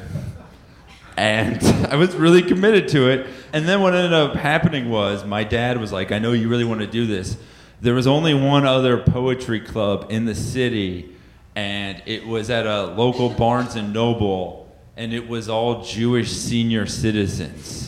[1.16, 1.62] And
[1.92, 3.28] I was really committed to it.
[3.52, 6.64] And then what ended up happening was my dad was like, I know you really
[6.64, 7.36] want to do this.
[7.80, 11.14] There was only one other poetry club in the city,
[11.54, 16.86] and it was at a local Barnes and Noble, and it was all Jewish senior
[16.86, 17.85] citizens.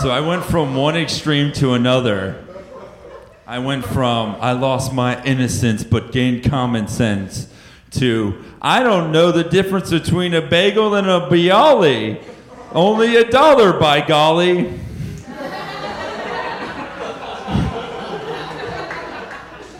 [0.00, 2.44] So I went from one extreme to another.
[3.46, 7.48] I went from I lost my innocence but gained common sense
[7.92, 12.22] to I don't know the difference between a bagel and a bialy.
[12.72, 14.80] Only a dollar by golly.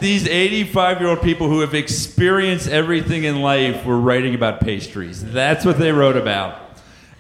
[0.01, 5.25] These 85 year old people who have experienced everything in life were writing about pastries.
[5.33, 6.61] That's what they wrote about.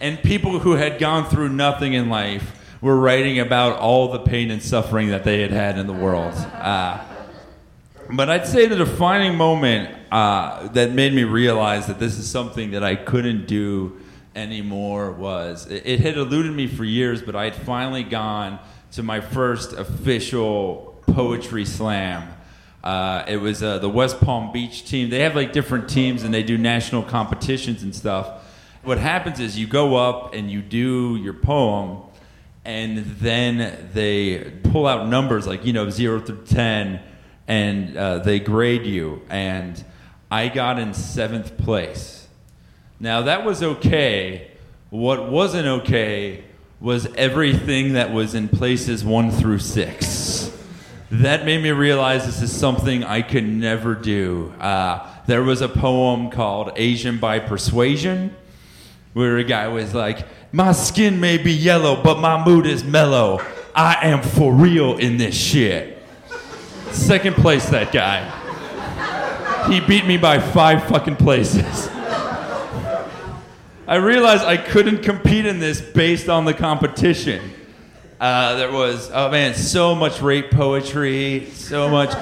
[0.00, 4.50] And people who had gone through nothing in life were writing about all the pain
[4.50, 6.34] and suffering that they had had in the world.
[6.34, 7.02] Uh,
[8.10, 12.72] but I'd say the defining moment uh, that made me realize that this is something
[12.72, 13.98] that I couldn't do
[14.34, 18.58] anymore was it, it had eluded me for years, but I had finally gone
[18.92, 22.34] to my first official poetry slam.
[22.82, 25.08] Uh, it was uh, the West Palm Beach team.
[25.08, 28.42] They have like different teams and they do national competitions and stuff.
[28.82, 32.02] What happens is you go up and you do your poem,
[32.64, 37.00] and then they pull out numbers like you know zero through ten,
[37.46, 39.22] and uh, they grade you.
[39.28, 39.82] And
[40.30, 42.28] I got in seventh place.
[43.00, 44.50] Now that was okay.
[44.90, 46.44] What wasn't okay
[46.80, 50.50] was everything that was in places one through six.
[51.10, 54.52] That made me realize this is something I could never do.
[54.60, 58.34] Uh, there was a poem called Asian by Persuasion,
[59.12, 63.40] where a guy was like, My skin may be yellow, but my mood is mellow.
[63.74, 66.00] I am for real in this shit.
[66.92, 68.22] Second place, that guy.
[69.68, 71.88] He beat me by five fucking places.
[73.88, 77.50] I realized I couldn't compete in this based on the competition.
[78.20, 82.14] Uh, there was, oh man, so much rape poetry, so much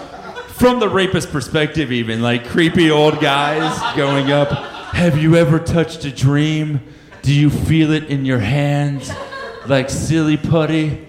[0.53, 4.49] from the rapist perspective, even like creepy old guys going up.
[4.95, 6.81] Have you ever touched a dream?
[7.23, 9.11] Do you feel it in your hands
[9.67, 11.07] like silly putty,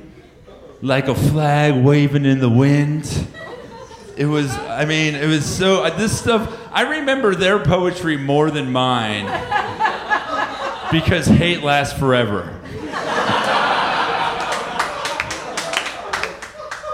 [0.80, 3.28] like a flag waving in the wind?
[4.16, 8.52] It was, I mean, it was so, uh, this stuff, I remember their poetry more
[8.52, 9.26] than mine
[10.92, 12.60] because hate lasts forever.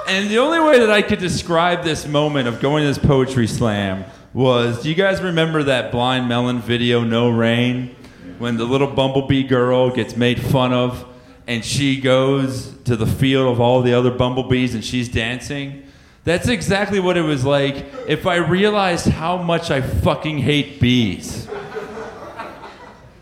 [0.07, 3.47] And the only way that I could describe this moment of going to this poetry
[3.47, 7.97] slam was do you guys remember that Blind Melon video, No Rain?
[8.39, 11.05] When the little bumblebee girl gets made fun of
[11.45, 15.83] and she goes to the field of all the other bumblebees and she's dancing?
[16.23, 21.49] That's exactly what it was like if I realized how much I fucking hate bees.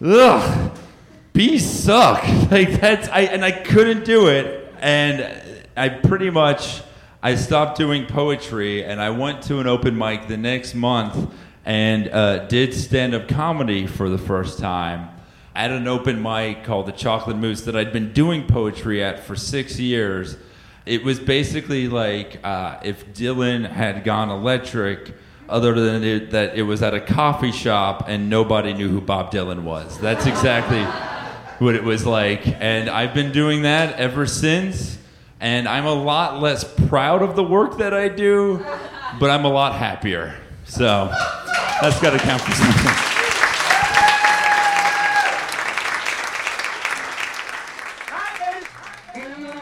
[0.06, 0.72] Ugh.
[1.34, 2.24] Bees suck.
[2.52, 6.82] Like that's I and I couldn't do it and I pretty much
[7.22, 11.30] I stopped doing poetry and I went to an open mic the next month
[11.68, 15.10] and uh, did stand up comedy for the first time
[15.54, 19.36] at an open mic called the Chocolate Moose that I'd been doing poetry at for
[19.36, 20.38] six years.
[20.86, 25.14] It was basically like uh, if Dylan had gone electric,
[25.50, 29.32] other than it, that it was at a coffee shop and nobody knew who Bob
[29.32, 30.00] Dylan was.
[30.00, 30.84] That's exactly
[31.66, 32.48] what it was like.
[32.62, 34.98] And I've been doing that ever since.
[35.42, 38.66] And I'm a lot less proud of the work that I do,
[39.20, 40.34] but I'm a lot happier.
[40.66, 41.12] So
[41.82, 42.92] that's got to count for something.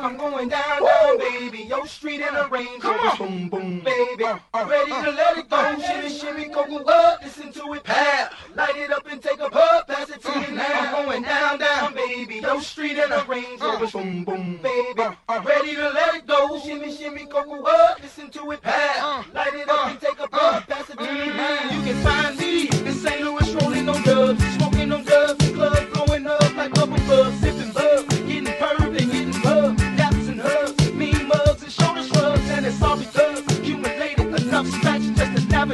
[0.01, 1.71] I'm going down, down, baby.
[1.87, 2.83] Street in a range.
[3.13, 4.23] Boom, boom, baby.
[4.25, 5.57] Uh, ready to let it go.
[5.57, 5.79] Uh, uh.
[5.79, 7.23] Shimmy, shimmy, cocoa up.
[7.23, 8.31] Listen to it pad.
[8.55, 9.87] Light it up and take a puff.
[9.87, 10.65] Pass it to me now.
[10.67, 12.35] I'm going down, down, baby.
[12.35, 13.59] Yo street in a range.
[13.59, 15.03] Boom, boom, baby.
[15.43, 16.59] Ready to let it go.
[16.59, 18.01] Shimmy, shimmy, cocoa up.
[18.01, 19.25] Listen to it pad.
[19.33, 20.67] Light it up and take a puff.
[20.67, 21.63] Pass it to me now.
[21.71, 22.44] You can find me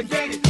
[0.04, 0.41] just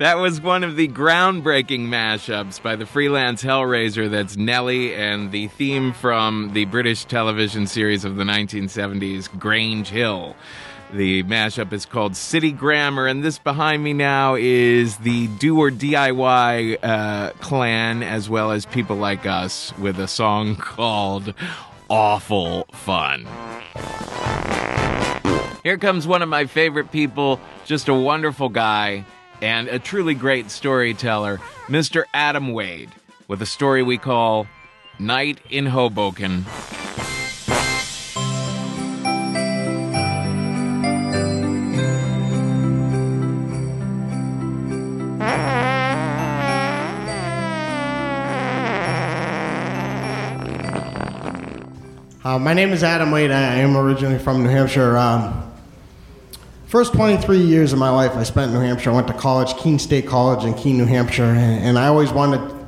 [0.00, 5.48] That was one of the groundbreaking mashups by the freelance Hellraiser that's Nelly and the
[5.48, 10.36] theme from the British television series of the 1970s, Grange Hill.
[10.94, 15.70] The mashup is called City Grammar, and this behind me now is the Do or
[15.70, 21.34] DIY uh, clan, as well as people like us, with a song called
[21.90, 23.26] Awful Fun.
[25.62, 29.04] Here comes one of my favorite people, just a wonderful guy
[29.42, 32.04] and a truly great storyteller, Mr.
[32.12, 32.90] Adam Wade,
[33.28, 34.46] with a story we call
[34.98, 36.44] Night in Hoboken.
[52.22, 53.30] Uh, my name is Adam Wade.
[53.30, 54.96] I am originally from New Hampshire.
[54.96, 55.49] Um,
[56.70, 58.92] first 23 years of my life I spent in New Hampshire.
[58.92, 62.12] I went to college, Keene State College in Keene, New Hampshire, and, and I always
[62.12, 62.58] wanted.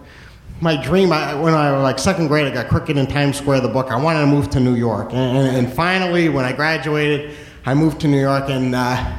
[0.60, 3.60] My dream, I, when I was like second grade, I got Cricket in Times Square,
[3.60, 3.92] the book.
[3.92, 7.74] I wanted to move to New York, and, and, and finally, when I graduated, I
[7.74, 9.12] moved to New York, and uh,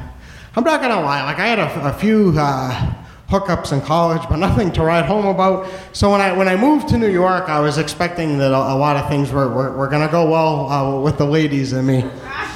[0.54, 2.94] I'm not gonna lie, like I had a, a few uh,
[3.30, 5.66] hookups in college, but nothing to write home about.
[5.94, 8.76] So when I when I moved to New York, I was expecting that a, a
[8.76, 11.86] lot of things were, were, were going to go well uh, with the ladies and
[11.86, 12.04] me.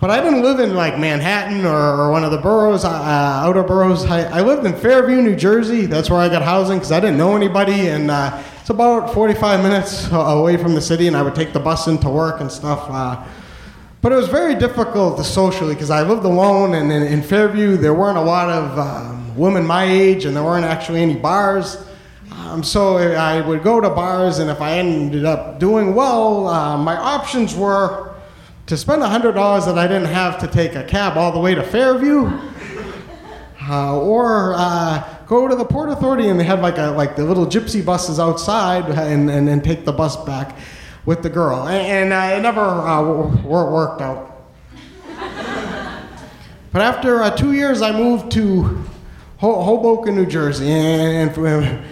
[0.00, 3.62] But I didn't live in like Manhattan or, or one of the boroughs, uh, outer
[3.62, 4.06] boroughs.
[4.06, 5.84] I, I lived in Fairview, New Jersey.
[5.84, 9.62] That's where I got housing because I didn't know anybody, and uh, it's about 45
[9.62, 11.06] minutes away from the city.
[11.06, 12.86] And I would take the bus into work and stuff.
[12.88, 13.22] Uh,
[14.00, 17.92] but it was very difficult socially because I lived alone, and in, in, Fairview there
[17.92, 21.76] weren't a lot of um, women my age, and there weren't actually any bars.
[22.32, 26.78] Um, so I would go to bars, and if I ended up doing well, uh,
[26.78, 28.09] my options were
[28.70, 29.34] to spend $100
[29.66, 32.30] that I didn't have to take a cab all the way to Fairview,
[33.68, 37.24] uh, or uh, go to the Port Authority and they had like, a, like the
[37.24, 40.56] little gypsy buses outside and, and then take the bus back
[41.04, 41.66] with the girl.
[41.66, 43.02] And, and uh, it never uh,
[43.42, 44.46] worked out.
[46.72, 48.84] But after uh, two years, I moved to
[49.38, 51.84] Hoboken, New Jersey, and, and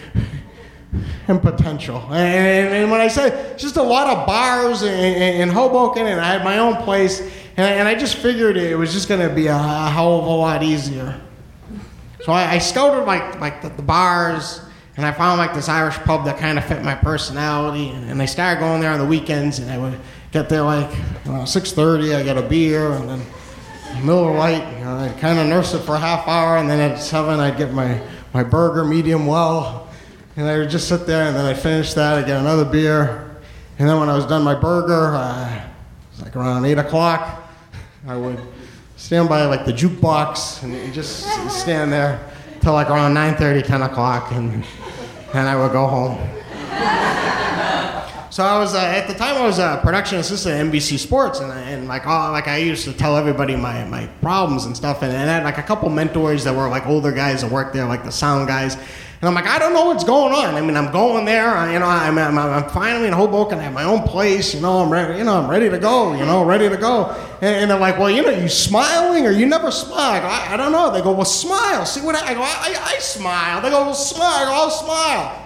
[1.28, 2.02] and potential.
[2.10, 6.32] And, and, when I say just a lot of bars in, in Hoboken, and I
[6.32, 9.46] had my own place, and, and I just figured it was just going to be
[9.46, 11.20] a, a, hell of a lot easier.
[12.24, 14.62] So I, I scouted like like the, the, bars,
[14.96, 18.22] and I found like this Irish pub that kind of fit my personality, and, and
[18.22, 19.98] I started going there on the weekends, and I would
[20.32, 20.90] get there like
[21.26, 22.16] you know, 6:30.
[22.16, 23.22] I get a beer, and then
[24.02, 24.78] Miller Lite.
[24.78, 27.38] You know, I kind of nurse it for a half hour, and then at seven
[27.38, 28.00] I'd get my
[28.32, 29.87] my burger medium well
[30.38, 33.28] and I would just sit there, and then I'd finish that, I'd get another beer,
[33.80, 35.62] and then when I was done my burger, uh, it
[36.12, 37.50] was like around 8 o'clock,
[38.06, 38.40] I would
[38.94, 42.24] stand by like the jukebox and just stand there
[42.60, 44.64] till like around 9.30, 10 o'clock, and,
[45.34, 46.16] and I would go home.
[48.30, 51.40] So I was uh, at the time I was a production assistant at NBC Sports,
[51.40, 55.02] and, and like all, like I used to tell everybody my, my problems and stuff,
[55.02, 57.72] and, and I had like a couple mentors that were like older guys that worked
[57.72, 58.76] there, like the sound guys,
[59.20, 60.54] and I'm like, I don't know what's going on.
[60.54, 61.48] I mean, I'm going there.
[61.48, 63.58] I, you know, I'm, I'm, I'm finally in Hoboken.
[63.58, 64.54] I have my own place.
[64.54, 65.18] You know, I'm ready.
[65.18, 66.12] You know, I'm ready to go.
[66.12, 67.10] You know, ready to go.
[67.40, 70.12] And, and they're like, well, you know, you smiling or you never smile?
[70.12, 70.92] I, go, I, I don't know.
[70.92, 71.84] They go, well, smile.
[71.84, 72.42] See what I, I go?
[72.42, 73.60] I, I, smile.
[73.60, 74.52] They go, well, smile.
[74.52, 75.44] I'll smile.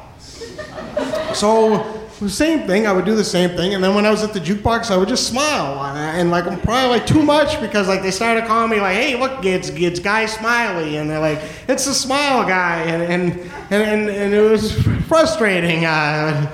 [1.35, 2.87] so the same thing.
[2.87, 4.97] I would do the same thing, and then when I was at the jukebox, I
[4.97, 8.81] would just smile, and like probably like too much because like they started calling me
[8.81, 13.03] like, "Hey, look, it's it's Guy Smiley," and they're like, "It's the Smile Guy," and
[13.03, 14.73] and and and, and it was
[15.07, 15.85] frustrating.
[15.85, 16.51] Uh,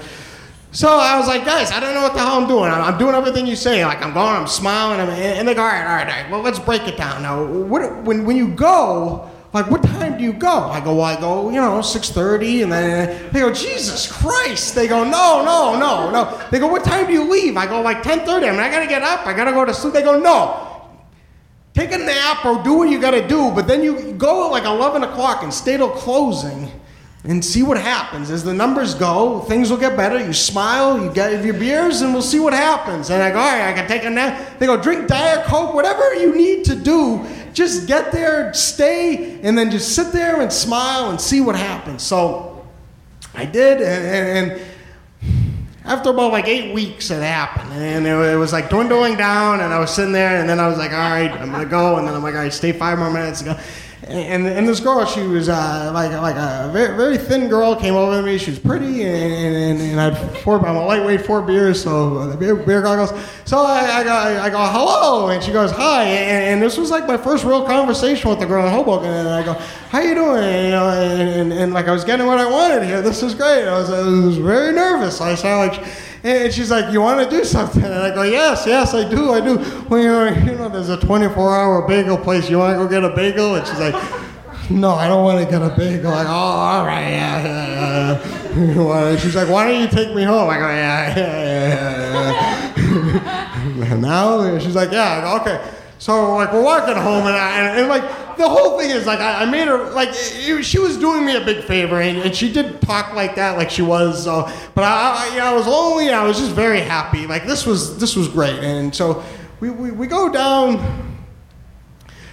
[0.71, 2.71] so I was like, guys, I don't know what the hell I'm doing.
[2.71, 3.85] I'm, I'm doing everything you say.
[3.85, 6.31] Like I'm going, I'm smiling, I'm, and they go, all right, all right, all right.
[6.31, 7.45] Well, let's break it down now.
[7.45, 10.65] What, when when you go like, what time do you go?
[10.65, 12.65] I go, well, I go, you know, 6.30.
[12.65, 14.75] And then they go, Jesus Christ.
[14.75, 16.49] They go, no, no, no, no.
[16.51, 17.57] They go, what time do you leave?
[17.57, 18.29] I go, like 10.30.
[18.29, 19.27] I mean, I got to get up.
[19.27, 19.95] I got to go to sleep.
[19.95, 20.65] They go, no.
[21.73, 23.51] Take a nap or do what you got to do.
[23.51, 26.71] But then you go at like 11 o'clock and stay till closing
[27.25, 28.31] and see what happens.
[28.31, 30.19] As the numbers go, things will get better.
[30.19, 33.11] You smile, you get your beers, and we'll see what happens.
[33.11, 34.59] And I go, all right, I can take a nap.
[34.59, 39.57] They go, drink Diet Coke, whatever you need to do just get there, stay, and
[39.57, 42.03] then just sit there and smile and see what happens.
[42.03, 42.67] So
[43.35, 44.61] I did, and, and
[45.89, 49.79] after about like eight weeks it happened and it, was like dwindling down and i
[49.79, 52.15] was sitting there and then i was like all right i'm gonna go and then
[52.15, 53.59] i'm like all right stay five more minutes ago
[54.09, 57.95] and, and this girl, she was uh, like like a very, very thin girl, came
[57.95, 58.39] over to me.
[58.39, 62.27] She was pretty, and, and, and I had four, I'm a lightweight, four beers, so
[62.27, 63.11] the beer, beer goggles.
[63.45, 66.91] So I, I, go, I go, hello, and she goes, hi, and, and, this was
[66.91, 70.15] like my first real conversation with the girl in Hoboken, and I go, how you
[70.15, 70.43] doing?
[70.43, 73.03] And, and, and like I was getting what I wanted here.
[73.03, 73.69] This is great.
[73.69, 75.21] I was, I was very nervous.
[75.21, 76.08] I sound like.
[76.23, 79.33] And she's like, "You want to do something?" And I go, "Yes, yes, I do,
[79.33, 79.59] I do."
[79.89, 82.51] Well, you know, you know, there's a 24-hour bagel place.
[82.51, 83.55] You want to go get a bagel?
[83.55, 83.95] And she's like,
[84.71, 89.17] "No, I don't want to get a bagel." Go, "Oh, all right, yeah, yeah, yeah."
[89.23, 93.95] she's like, "Why don't you take me home?" I go, "Yeah, yeah, yeah." yeah.
[94.01, 95.78] now she's like, "Yeah." Okay.
[95.99, 99.19] So like we're walking home, and, I, and, and like the whole thing is like
[99.19, 102.35] I, I made her like it, she was doing me a big favor, and, and,
[102.35, 104.23] she did talk like that, like she was.
[104.23, 106.11] So, but I, I, I was lonely.
[106.11, 107.27] I was just very happy.
[107.27, 109.25] Like this was this was great, and so
[109.59, 111.17] we we, we go down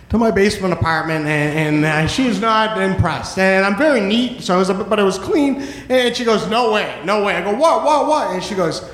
[0.09, 3.39] to my basement apartment, and, and uh, she's not impressed.
[3.39, 5.63] And I'm very neat, so it was, but it was clean.
[5.89, 8.87] And she goes, "No way, no way." I go, "What, what, what?" And she goes,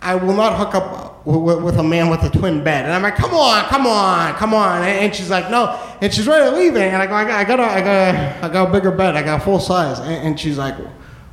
[0.00, 2.84] "I will not hook up with, with, a man with a twin bed.
[2.84, 4.82] And I'm like, come on, come on, come on.
[4.82, 5.78] And, she's like, no.
[6.00, 6.76] And she's ready to leave.
[6.76, 8.92] And I go, I got, I got, a, I got, a, I got a bigger
[8.92, 9.16] bed.
[9.16, 9.98] I got full size.
[9.98, 10.76] And, and she's like,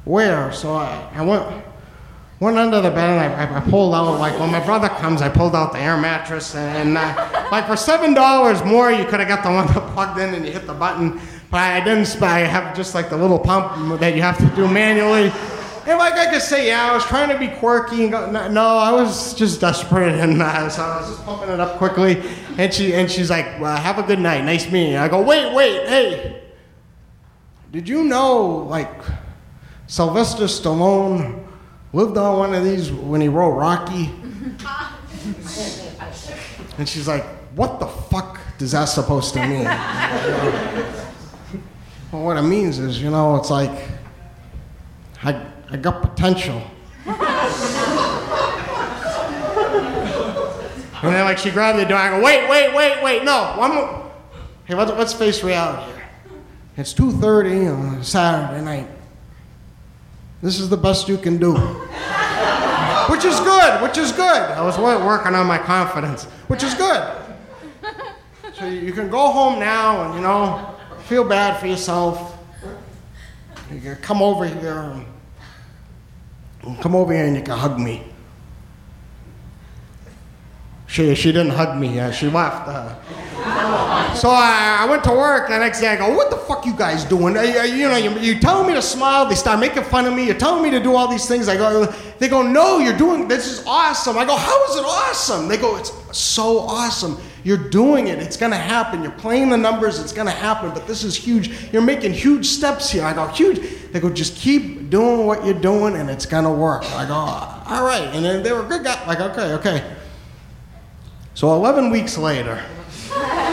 [0.06, 0.52] where?
[0.52, 1.64] So I, I went,
[2.40, 5.30] went under the bed and I, I, pulled out, like when my brother comes, I
[5.30, 9.30] pulled out the air mattress and uh, like for seven dollars more, you could have
[9.30, 11.22] got the one that plugged in and you hit the button.
[11.52, 12.20] But I didn't.
[12.22, 15.32] I have just like the little pump that you have to do manually.
[15.86, 18.04] And like I could say, yeah, I was trying to be quirky.
[18.04, 21.50] And go, no, no, I was just desperate, and uh, so I was just pumping
[21.50, 22.24] it up quickly.
[22.58, 25.22] And she and she's like, well, "Have a good night, nice meeting you." I go,
[25.22, 26.42] "Wait, wait, hey,
[27.72, 28.94] did you know like
[29.88, 31.46] Sylvester Stallone
[31.92, 34.12] lived on one of these when he wrote Rocky?"
[36.76, 37.24] And she's like,
[37.56, 39.64] "What the fuck does that supposed to mean?"
[42.12, 43.90] well, what it means is, you know, it's like
[45.24, 46.62] I I got potential.
[47.08, 47.18] and
[51.02, 51.98] then like she grabbed the door.
[51.98, 54.12] I go, "Wait, wait, wait, wait, no, one more.
[54.66, 56.04] Hey, let's, let's face reality here.
[56.78, 58.88] It's 2:30 on a Saturday night.
[60.44, 61.54] This is the best you can do."
[63.10, 64.42] which is good, which is good.
[64.52, 67.04] I was working on my confidence, which is good.
[68.54, 72.38] So you can go home now and, you know, feel bad for yourself.
[73.72, 75.06] You can come over here
[76.82, 78.04] come over here and you can hug me.
[80.88, 82.68] She, she didn't hug me, uh, she left.
[82.68, 85.88] Uh, so I, I went to work the next day.
[85.88, 87.36] I go, what the fuck you guys doing?
[87.36, 89.26] You, know, you, you telling me to smile.
[89.26, 90.26] They start making fun of me.
[90.26, 91.50] You're telling me to do all these things.
[91.50, 91.86] I go,
[92.20, 94.18] they go, no, you're doing this is awesome.
[94.18, 95.48] I go, how is it awesome?
[95.48, 97.18] They go, it's so awesome.
[97.44, 98.20] You're doing it.
[98.20, 99.04] It's gonna happen.
[99.04, 100.00] You're playing the numbers.
[100.00, 100.72] It's gonna happen.
[100.74, 101.72] But this is huge.
[101.74, 103.04] You're making huge steps here.
[103.04, 103.60] I go, huge.
[103.92, 106.84] They go, just keep doing what you're doing, and it's gonna work.
[106.94, 108.08] I go, all right.
[108.14, 109.06] And then they were good guys.
[109.08, 109.96] Like, okay, okay.
[111.34, 112.64] So 11 weeks later.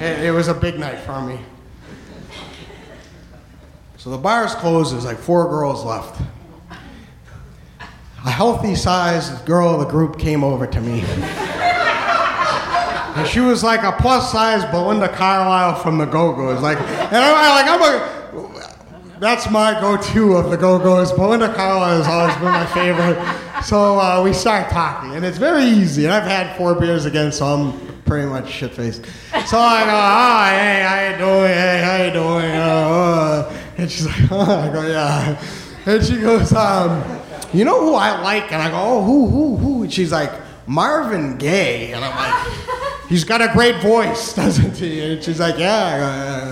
[0.00, 1.38] It, it was a big night for me.
[3.98, 6.18] So the bar's closed, there's like four girls left.
[8.24, 11.04] A healthy sized girl of the group came over to me.
[13.16, 16.62] And she was like a plus size Belinda Carlisle from the Go Go's.
[16.62, 21.12] Like, and I'm like, I'm a, that's my go to of the Go Go's.
[21.12, 23.62] Belinda Carlisle has always been my favorite.
[23.64, 26.04] So uh, we start talking, and it's very easy.
[26.04, 29.04] And I've had four beers again, so I'm pretty much shit faced.
[29.46, 31.52] So I go, oh, hey, how you doing?
[31.52, 32.56] Hey, how you doing?
[32.56, 33.56] Uh, uh.
[33.76, 34.60] And she's like, oh.
[34.60, 35.44] I go, yeah.
[35.86, 37.20] And she goes, um,
[37.52, 38.52] you know who I like?
[38.52, 39.82] And I go, oh, who, who, who?
[39.82, 40.32] And she's like,
[40.66, 41.92] Marvin Gaye.
[41.92, 45.00] And I'm like, he's got a great voice, doesn't he?
[45.00, 45.98] And she's like, yeah.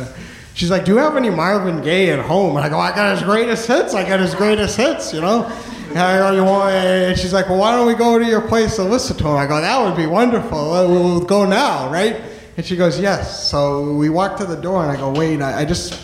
[0.04, 0.12] "Yeah."
[0.52, 2.56] She's like, do you have any Marvin Gaye at home?
[2.56, 3.94] And I go, I got his greatest hits.
[3.94, 5.44] I got his greatest hits, you know?
[5.90, 6.74] And I go, you want?
[6.74, 9.36] And she's like, well, why don't we go to your place to listen to him?
[9.36, 10.72] I go, that would be wonderful.
[10.72, 12.20] Uh, We'll go now, right?
[12.56, 13.48] And she goes, yes.
[13.48, 15.94] So we walk to the door, and I go, wait, I, I just,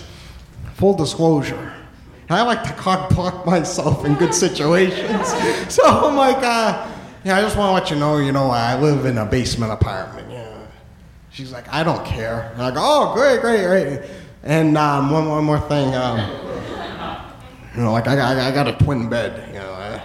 [0.75, 1.73] full disclosure.
[2.29, 3.11] And I like to cock
[3.47, 5.27] myself in good situations.
[5.75, 6.89] so I'm like, uh,
[7.25, 9.73] yeah, I just want to let you know, you know, I live in a basement
[9.73, 10.31] apartment.
[11.35, 12.53] She's like, I don't care.
[12.53, 14.09] And I go, oh, great, great, great.
[14.45, 15.93] And um, one, one more thing.
[15.93, 16.21] Um,
[17.75, 19.49] you know, like I, got- I, got a twin bed.
[19.49, 20.01] You know, uh,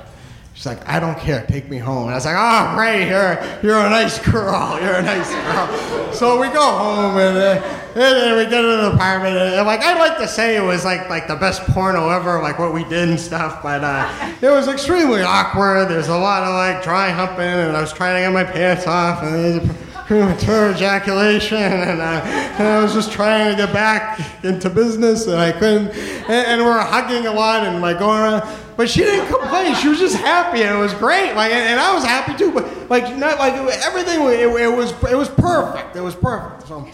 [0.55, 1.45] she's like, I don't care.
[1.45, 2.05] Take me home.
[2.05, 3.09] And I was like, oh, great.
[3.09, 4.79] You're, you're a nice girl.
[4.81, 6.13] You're a nice girl.
[6.13, 9.37] So we go home and, uh, and then we get to the apartment.
[9.37, 12.57] And, like I'd like to say it was like like the best porno ever, like
[12.57, 13.61] what we did and stuff.
[13.61, 15.89] But uh, it was extremely awkward.
[15.89, 18.87] There's a lot of like dry humping, and I was trying to get my pants
[18.87, 19.69] off, and
[20.09, 25.37] premature ejaculation, and, uh, and I was just trying to get back into business, and
[25.37, 25.89] I couldn't.
[25.89, 28.57] And, and we we're hugging a lot and like going around.
[28.75, 29.75] But she didn't complain.
[29.75, 31.35] She was just happy, and it was great.
[31.35, 32.51] Like, and, and I was happy too.
[32.51, 33.53] But like, not like
[33.85, 34.21] everything.
[34.21, 35.95] It, it was it was perfect.
[35.95, 36.67] It was perfect.
[36.67, 36.87] So.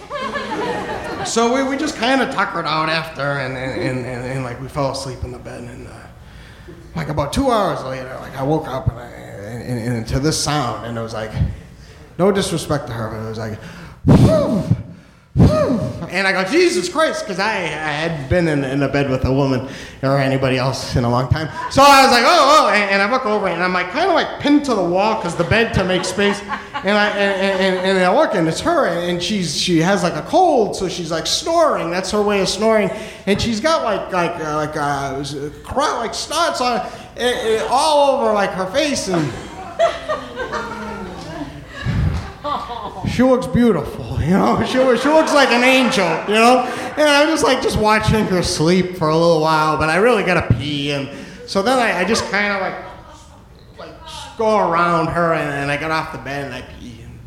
[1.26, 4.62] So we, we just kind of tuckered out after, and, and, and, and, and, like
[4.62, 5.92] we fell asleep in the bed, and uh,
[6.96, 10.20] like about two hours later, like I woke up and, I, and, and, and to
[10.20, 11.32] this sound, and it was like,
[12.18, 13.60] no disrespect to her, but it was like,
[14.06, 14.64] whew,
[15.36, 15.80] whew.
[16.10, 19.26] and I go, Jesus Christ, because I, I had been in, in a bed with
[19.26, 19.68] a woman
[20.02, 21.48] or anybody else in a long time.
[21.72, 24.08] So I was like, oh, oh, and, and I look over and I'm like kind
[24.08, 27.62] of like pinned to the wall because the bed to make space, and I and,
[27.62, 30.88] and, and I look and it's her, and she's she has like a cold, so
[30.88, 31.92] she's like snoring.
[31.92, 32.90] That's her way of snoring,
[33.26, 36.88] and she's got like like uh, like uh, cry, like spots on
[37.18, 39.34] it, it, all over like her face and.
[43.08, 44.62] She looks beautiful, you know.
[44.66, 46.64] She, she looks like an angel, you know.
[46.98, 50.24] And I'm just like just watching her sleep for a little while, but I really
[50.24, 51.10] gotta pee, and
[51.48, 55.78] so then I, I just kind of like like go around her, and, and I
[55.78, 57.02] get off the bed and I pee.
[57.04, 57.20] And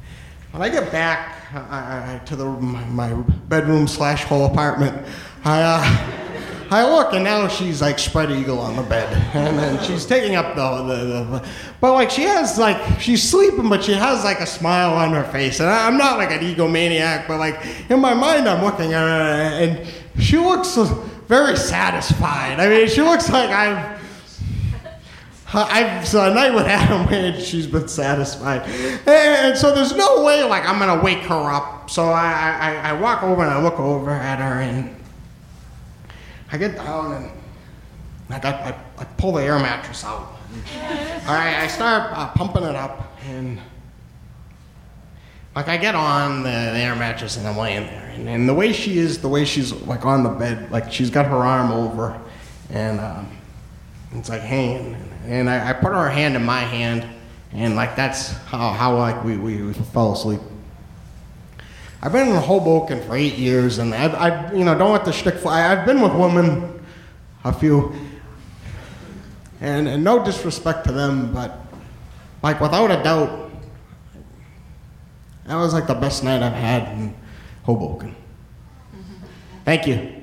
[0.50, 5.06] when I get back to the my, my bedroom slash whole apartment,
[5.44, 6.27] I uh,
[6.70, 10.36] I look, and now she's like spread eagle on the bed, and then she's taking
[10.36, 11.48] up the, the, the
[11.80, 15.24] but like she has like she's sleeping, but she has like a smile on her
[15.24, 18.92] face, and I, I'm not like an egomaniac, but like in my mind, I'm looking
[18.92, 19.88] at her, and
[20.22, 20.76] she looks
[21.26, 22.60] very satisfied.
[22.60, 23.98] I mean, she looks like I've.
[25.50, 28.68] I've so a night with Adam Wade, she's been satisfied,
[29.06, 31.88] and so there's no way like I'm gonna wake her up.
[31.88, 34.94] So I, I, I walk over and I look over at her and
[36.50, 37.30] I get down and
[38.30, 40.36] I, got, I, I pull the air mattress out.
[41.26, 43.58] All right, I start uh, pumping it up and
[45.58, 48.54] like I get on the, the air mattress and I'm laying there, and, and the
[48.54, 51.72] way she is, the way she's like on the bed, like she's got her arm
[51.72, 52.16] over,
[52.70, 53.36] and um,
[54.12, 57.04] it's like hanging, and I, I put her hand in my hand,
[57.52, 60.40] and like that's how, how like we, we, we fell asleep.
[62.00, 65.12] I've been in Hoboken for eight years, and I've, I've you know don't let the
[65.12, 65.70] shtick fly.
[65.70, 66.84] I've been with women,
[67.44, 67.94] a few,
[69.60, 71.58] and, and no disrespect to them, but
[72.42, 73.50] like without a doubt,
[75.46, 77.14] that was like the best night I've had in
[77.64, 78.14] Hoboken.
[79.64, 80.17] Thank you.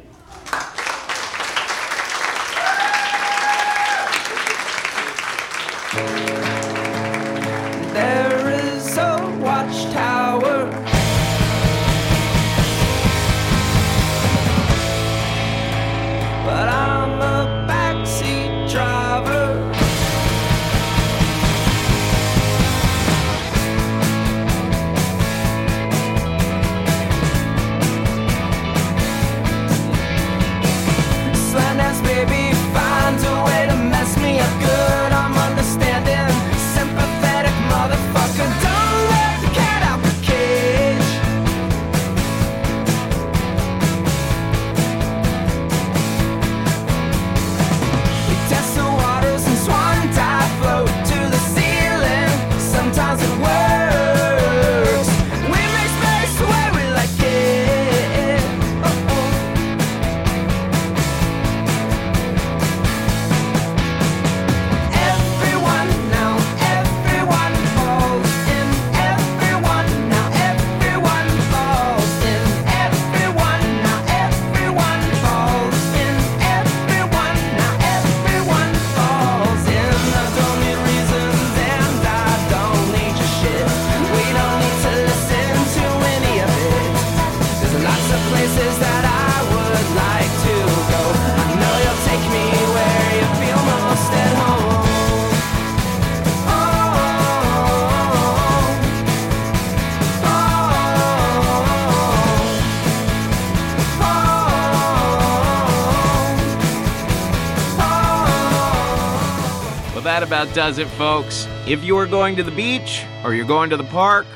[110.54, 111.48] Does it, folks.
[111.66, 114.28] If you are going to the beach or you're going to the park,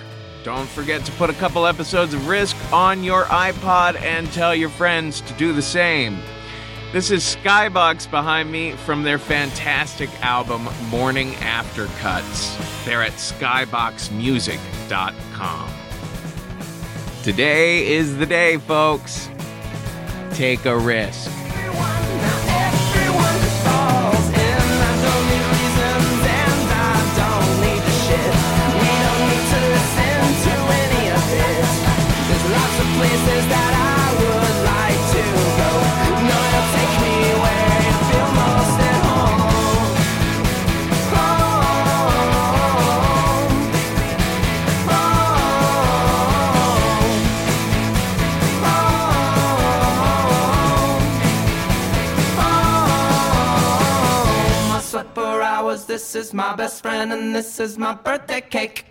[0.44, 4.70] don't forget to put a couple episodes of Risk on your iPod and tell your
[4.70, 6.20] friends to do the same.
[6.92, 12.58] This is Skybox behind me from their fantastic album Morning After Cuts.
[12.84, 15.70] They're at skyboxmusic.com.
[17.24, 19.30] Today is the day, folks.
[20.32, 21.30] Take a risk.
[56.10, 58.89] This is my best friend, and this is my birthday cake.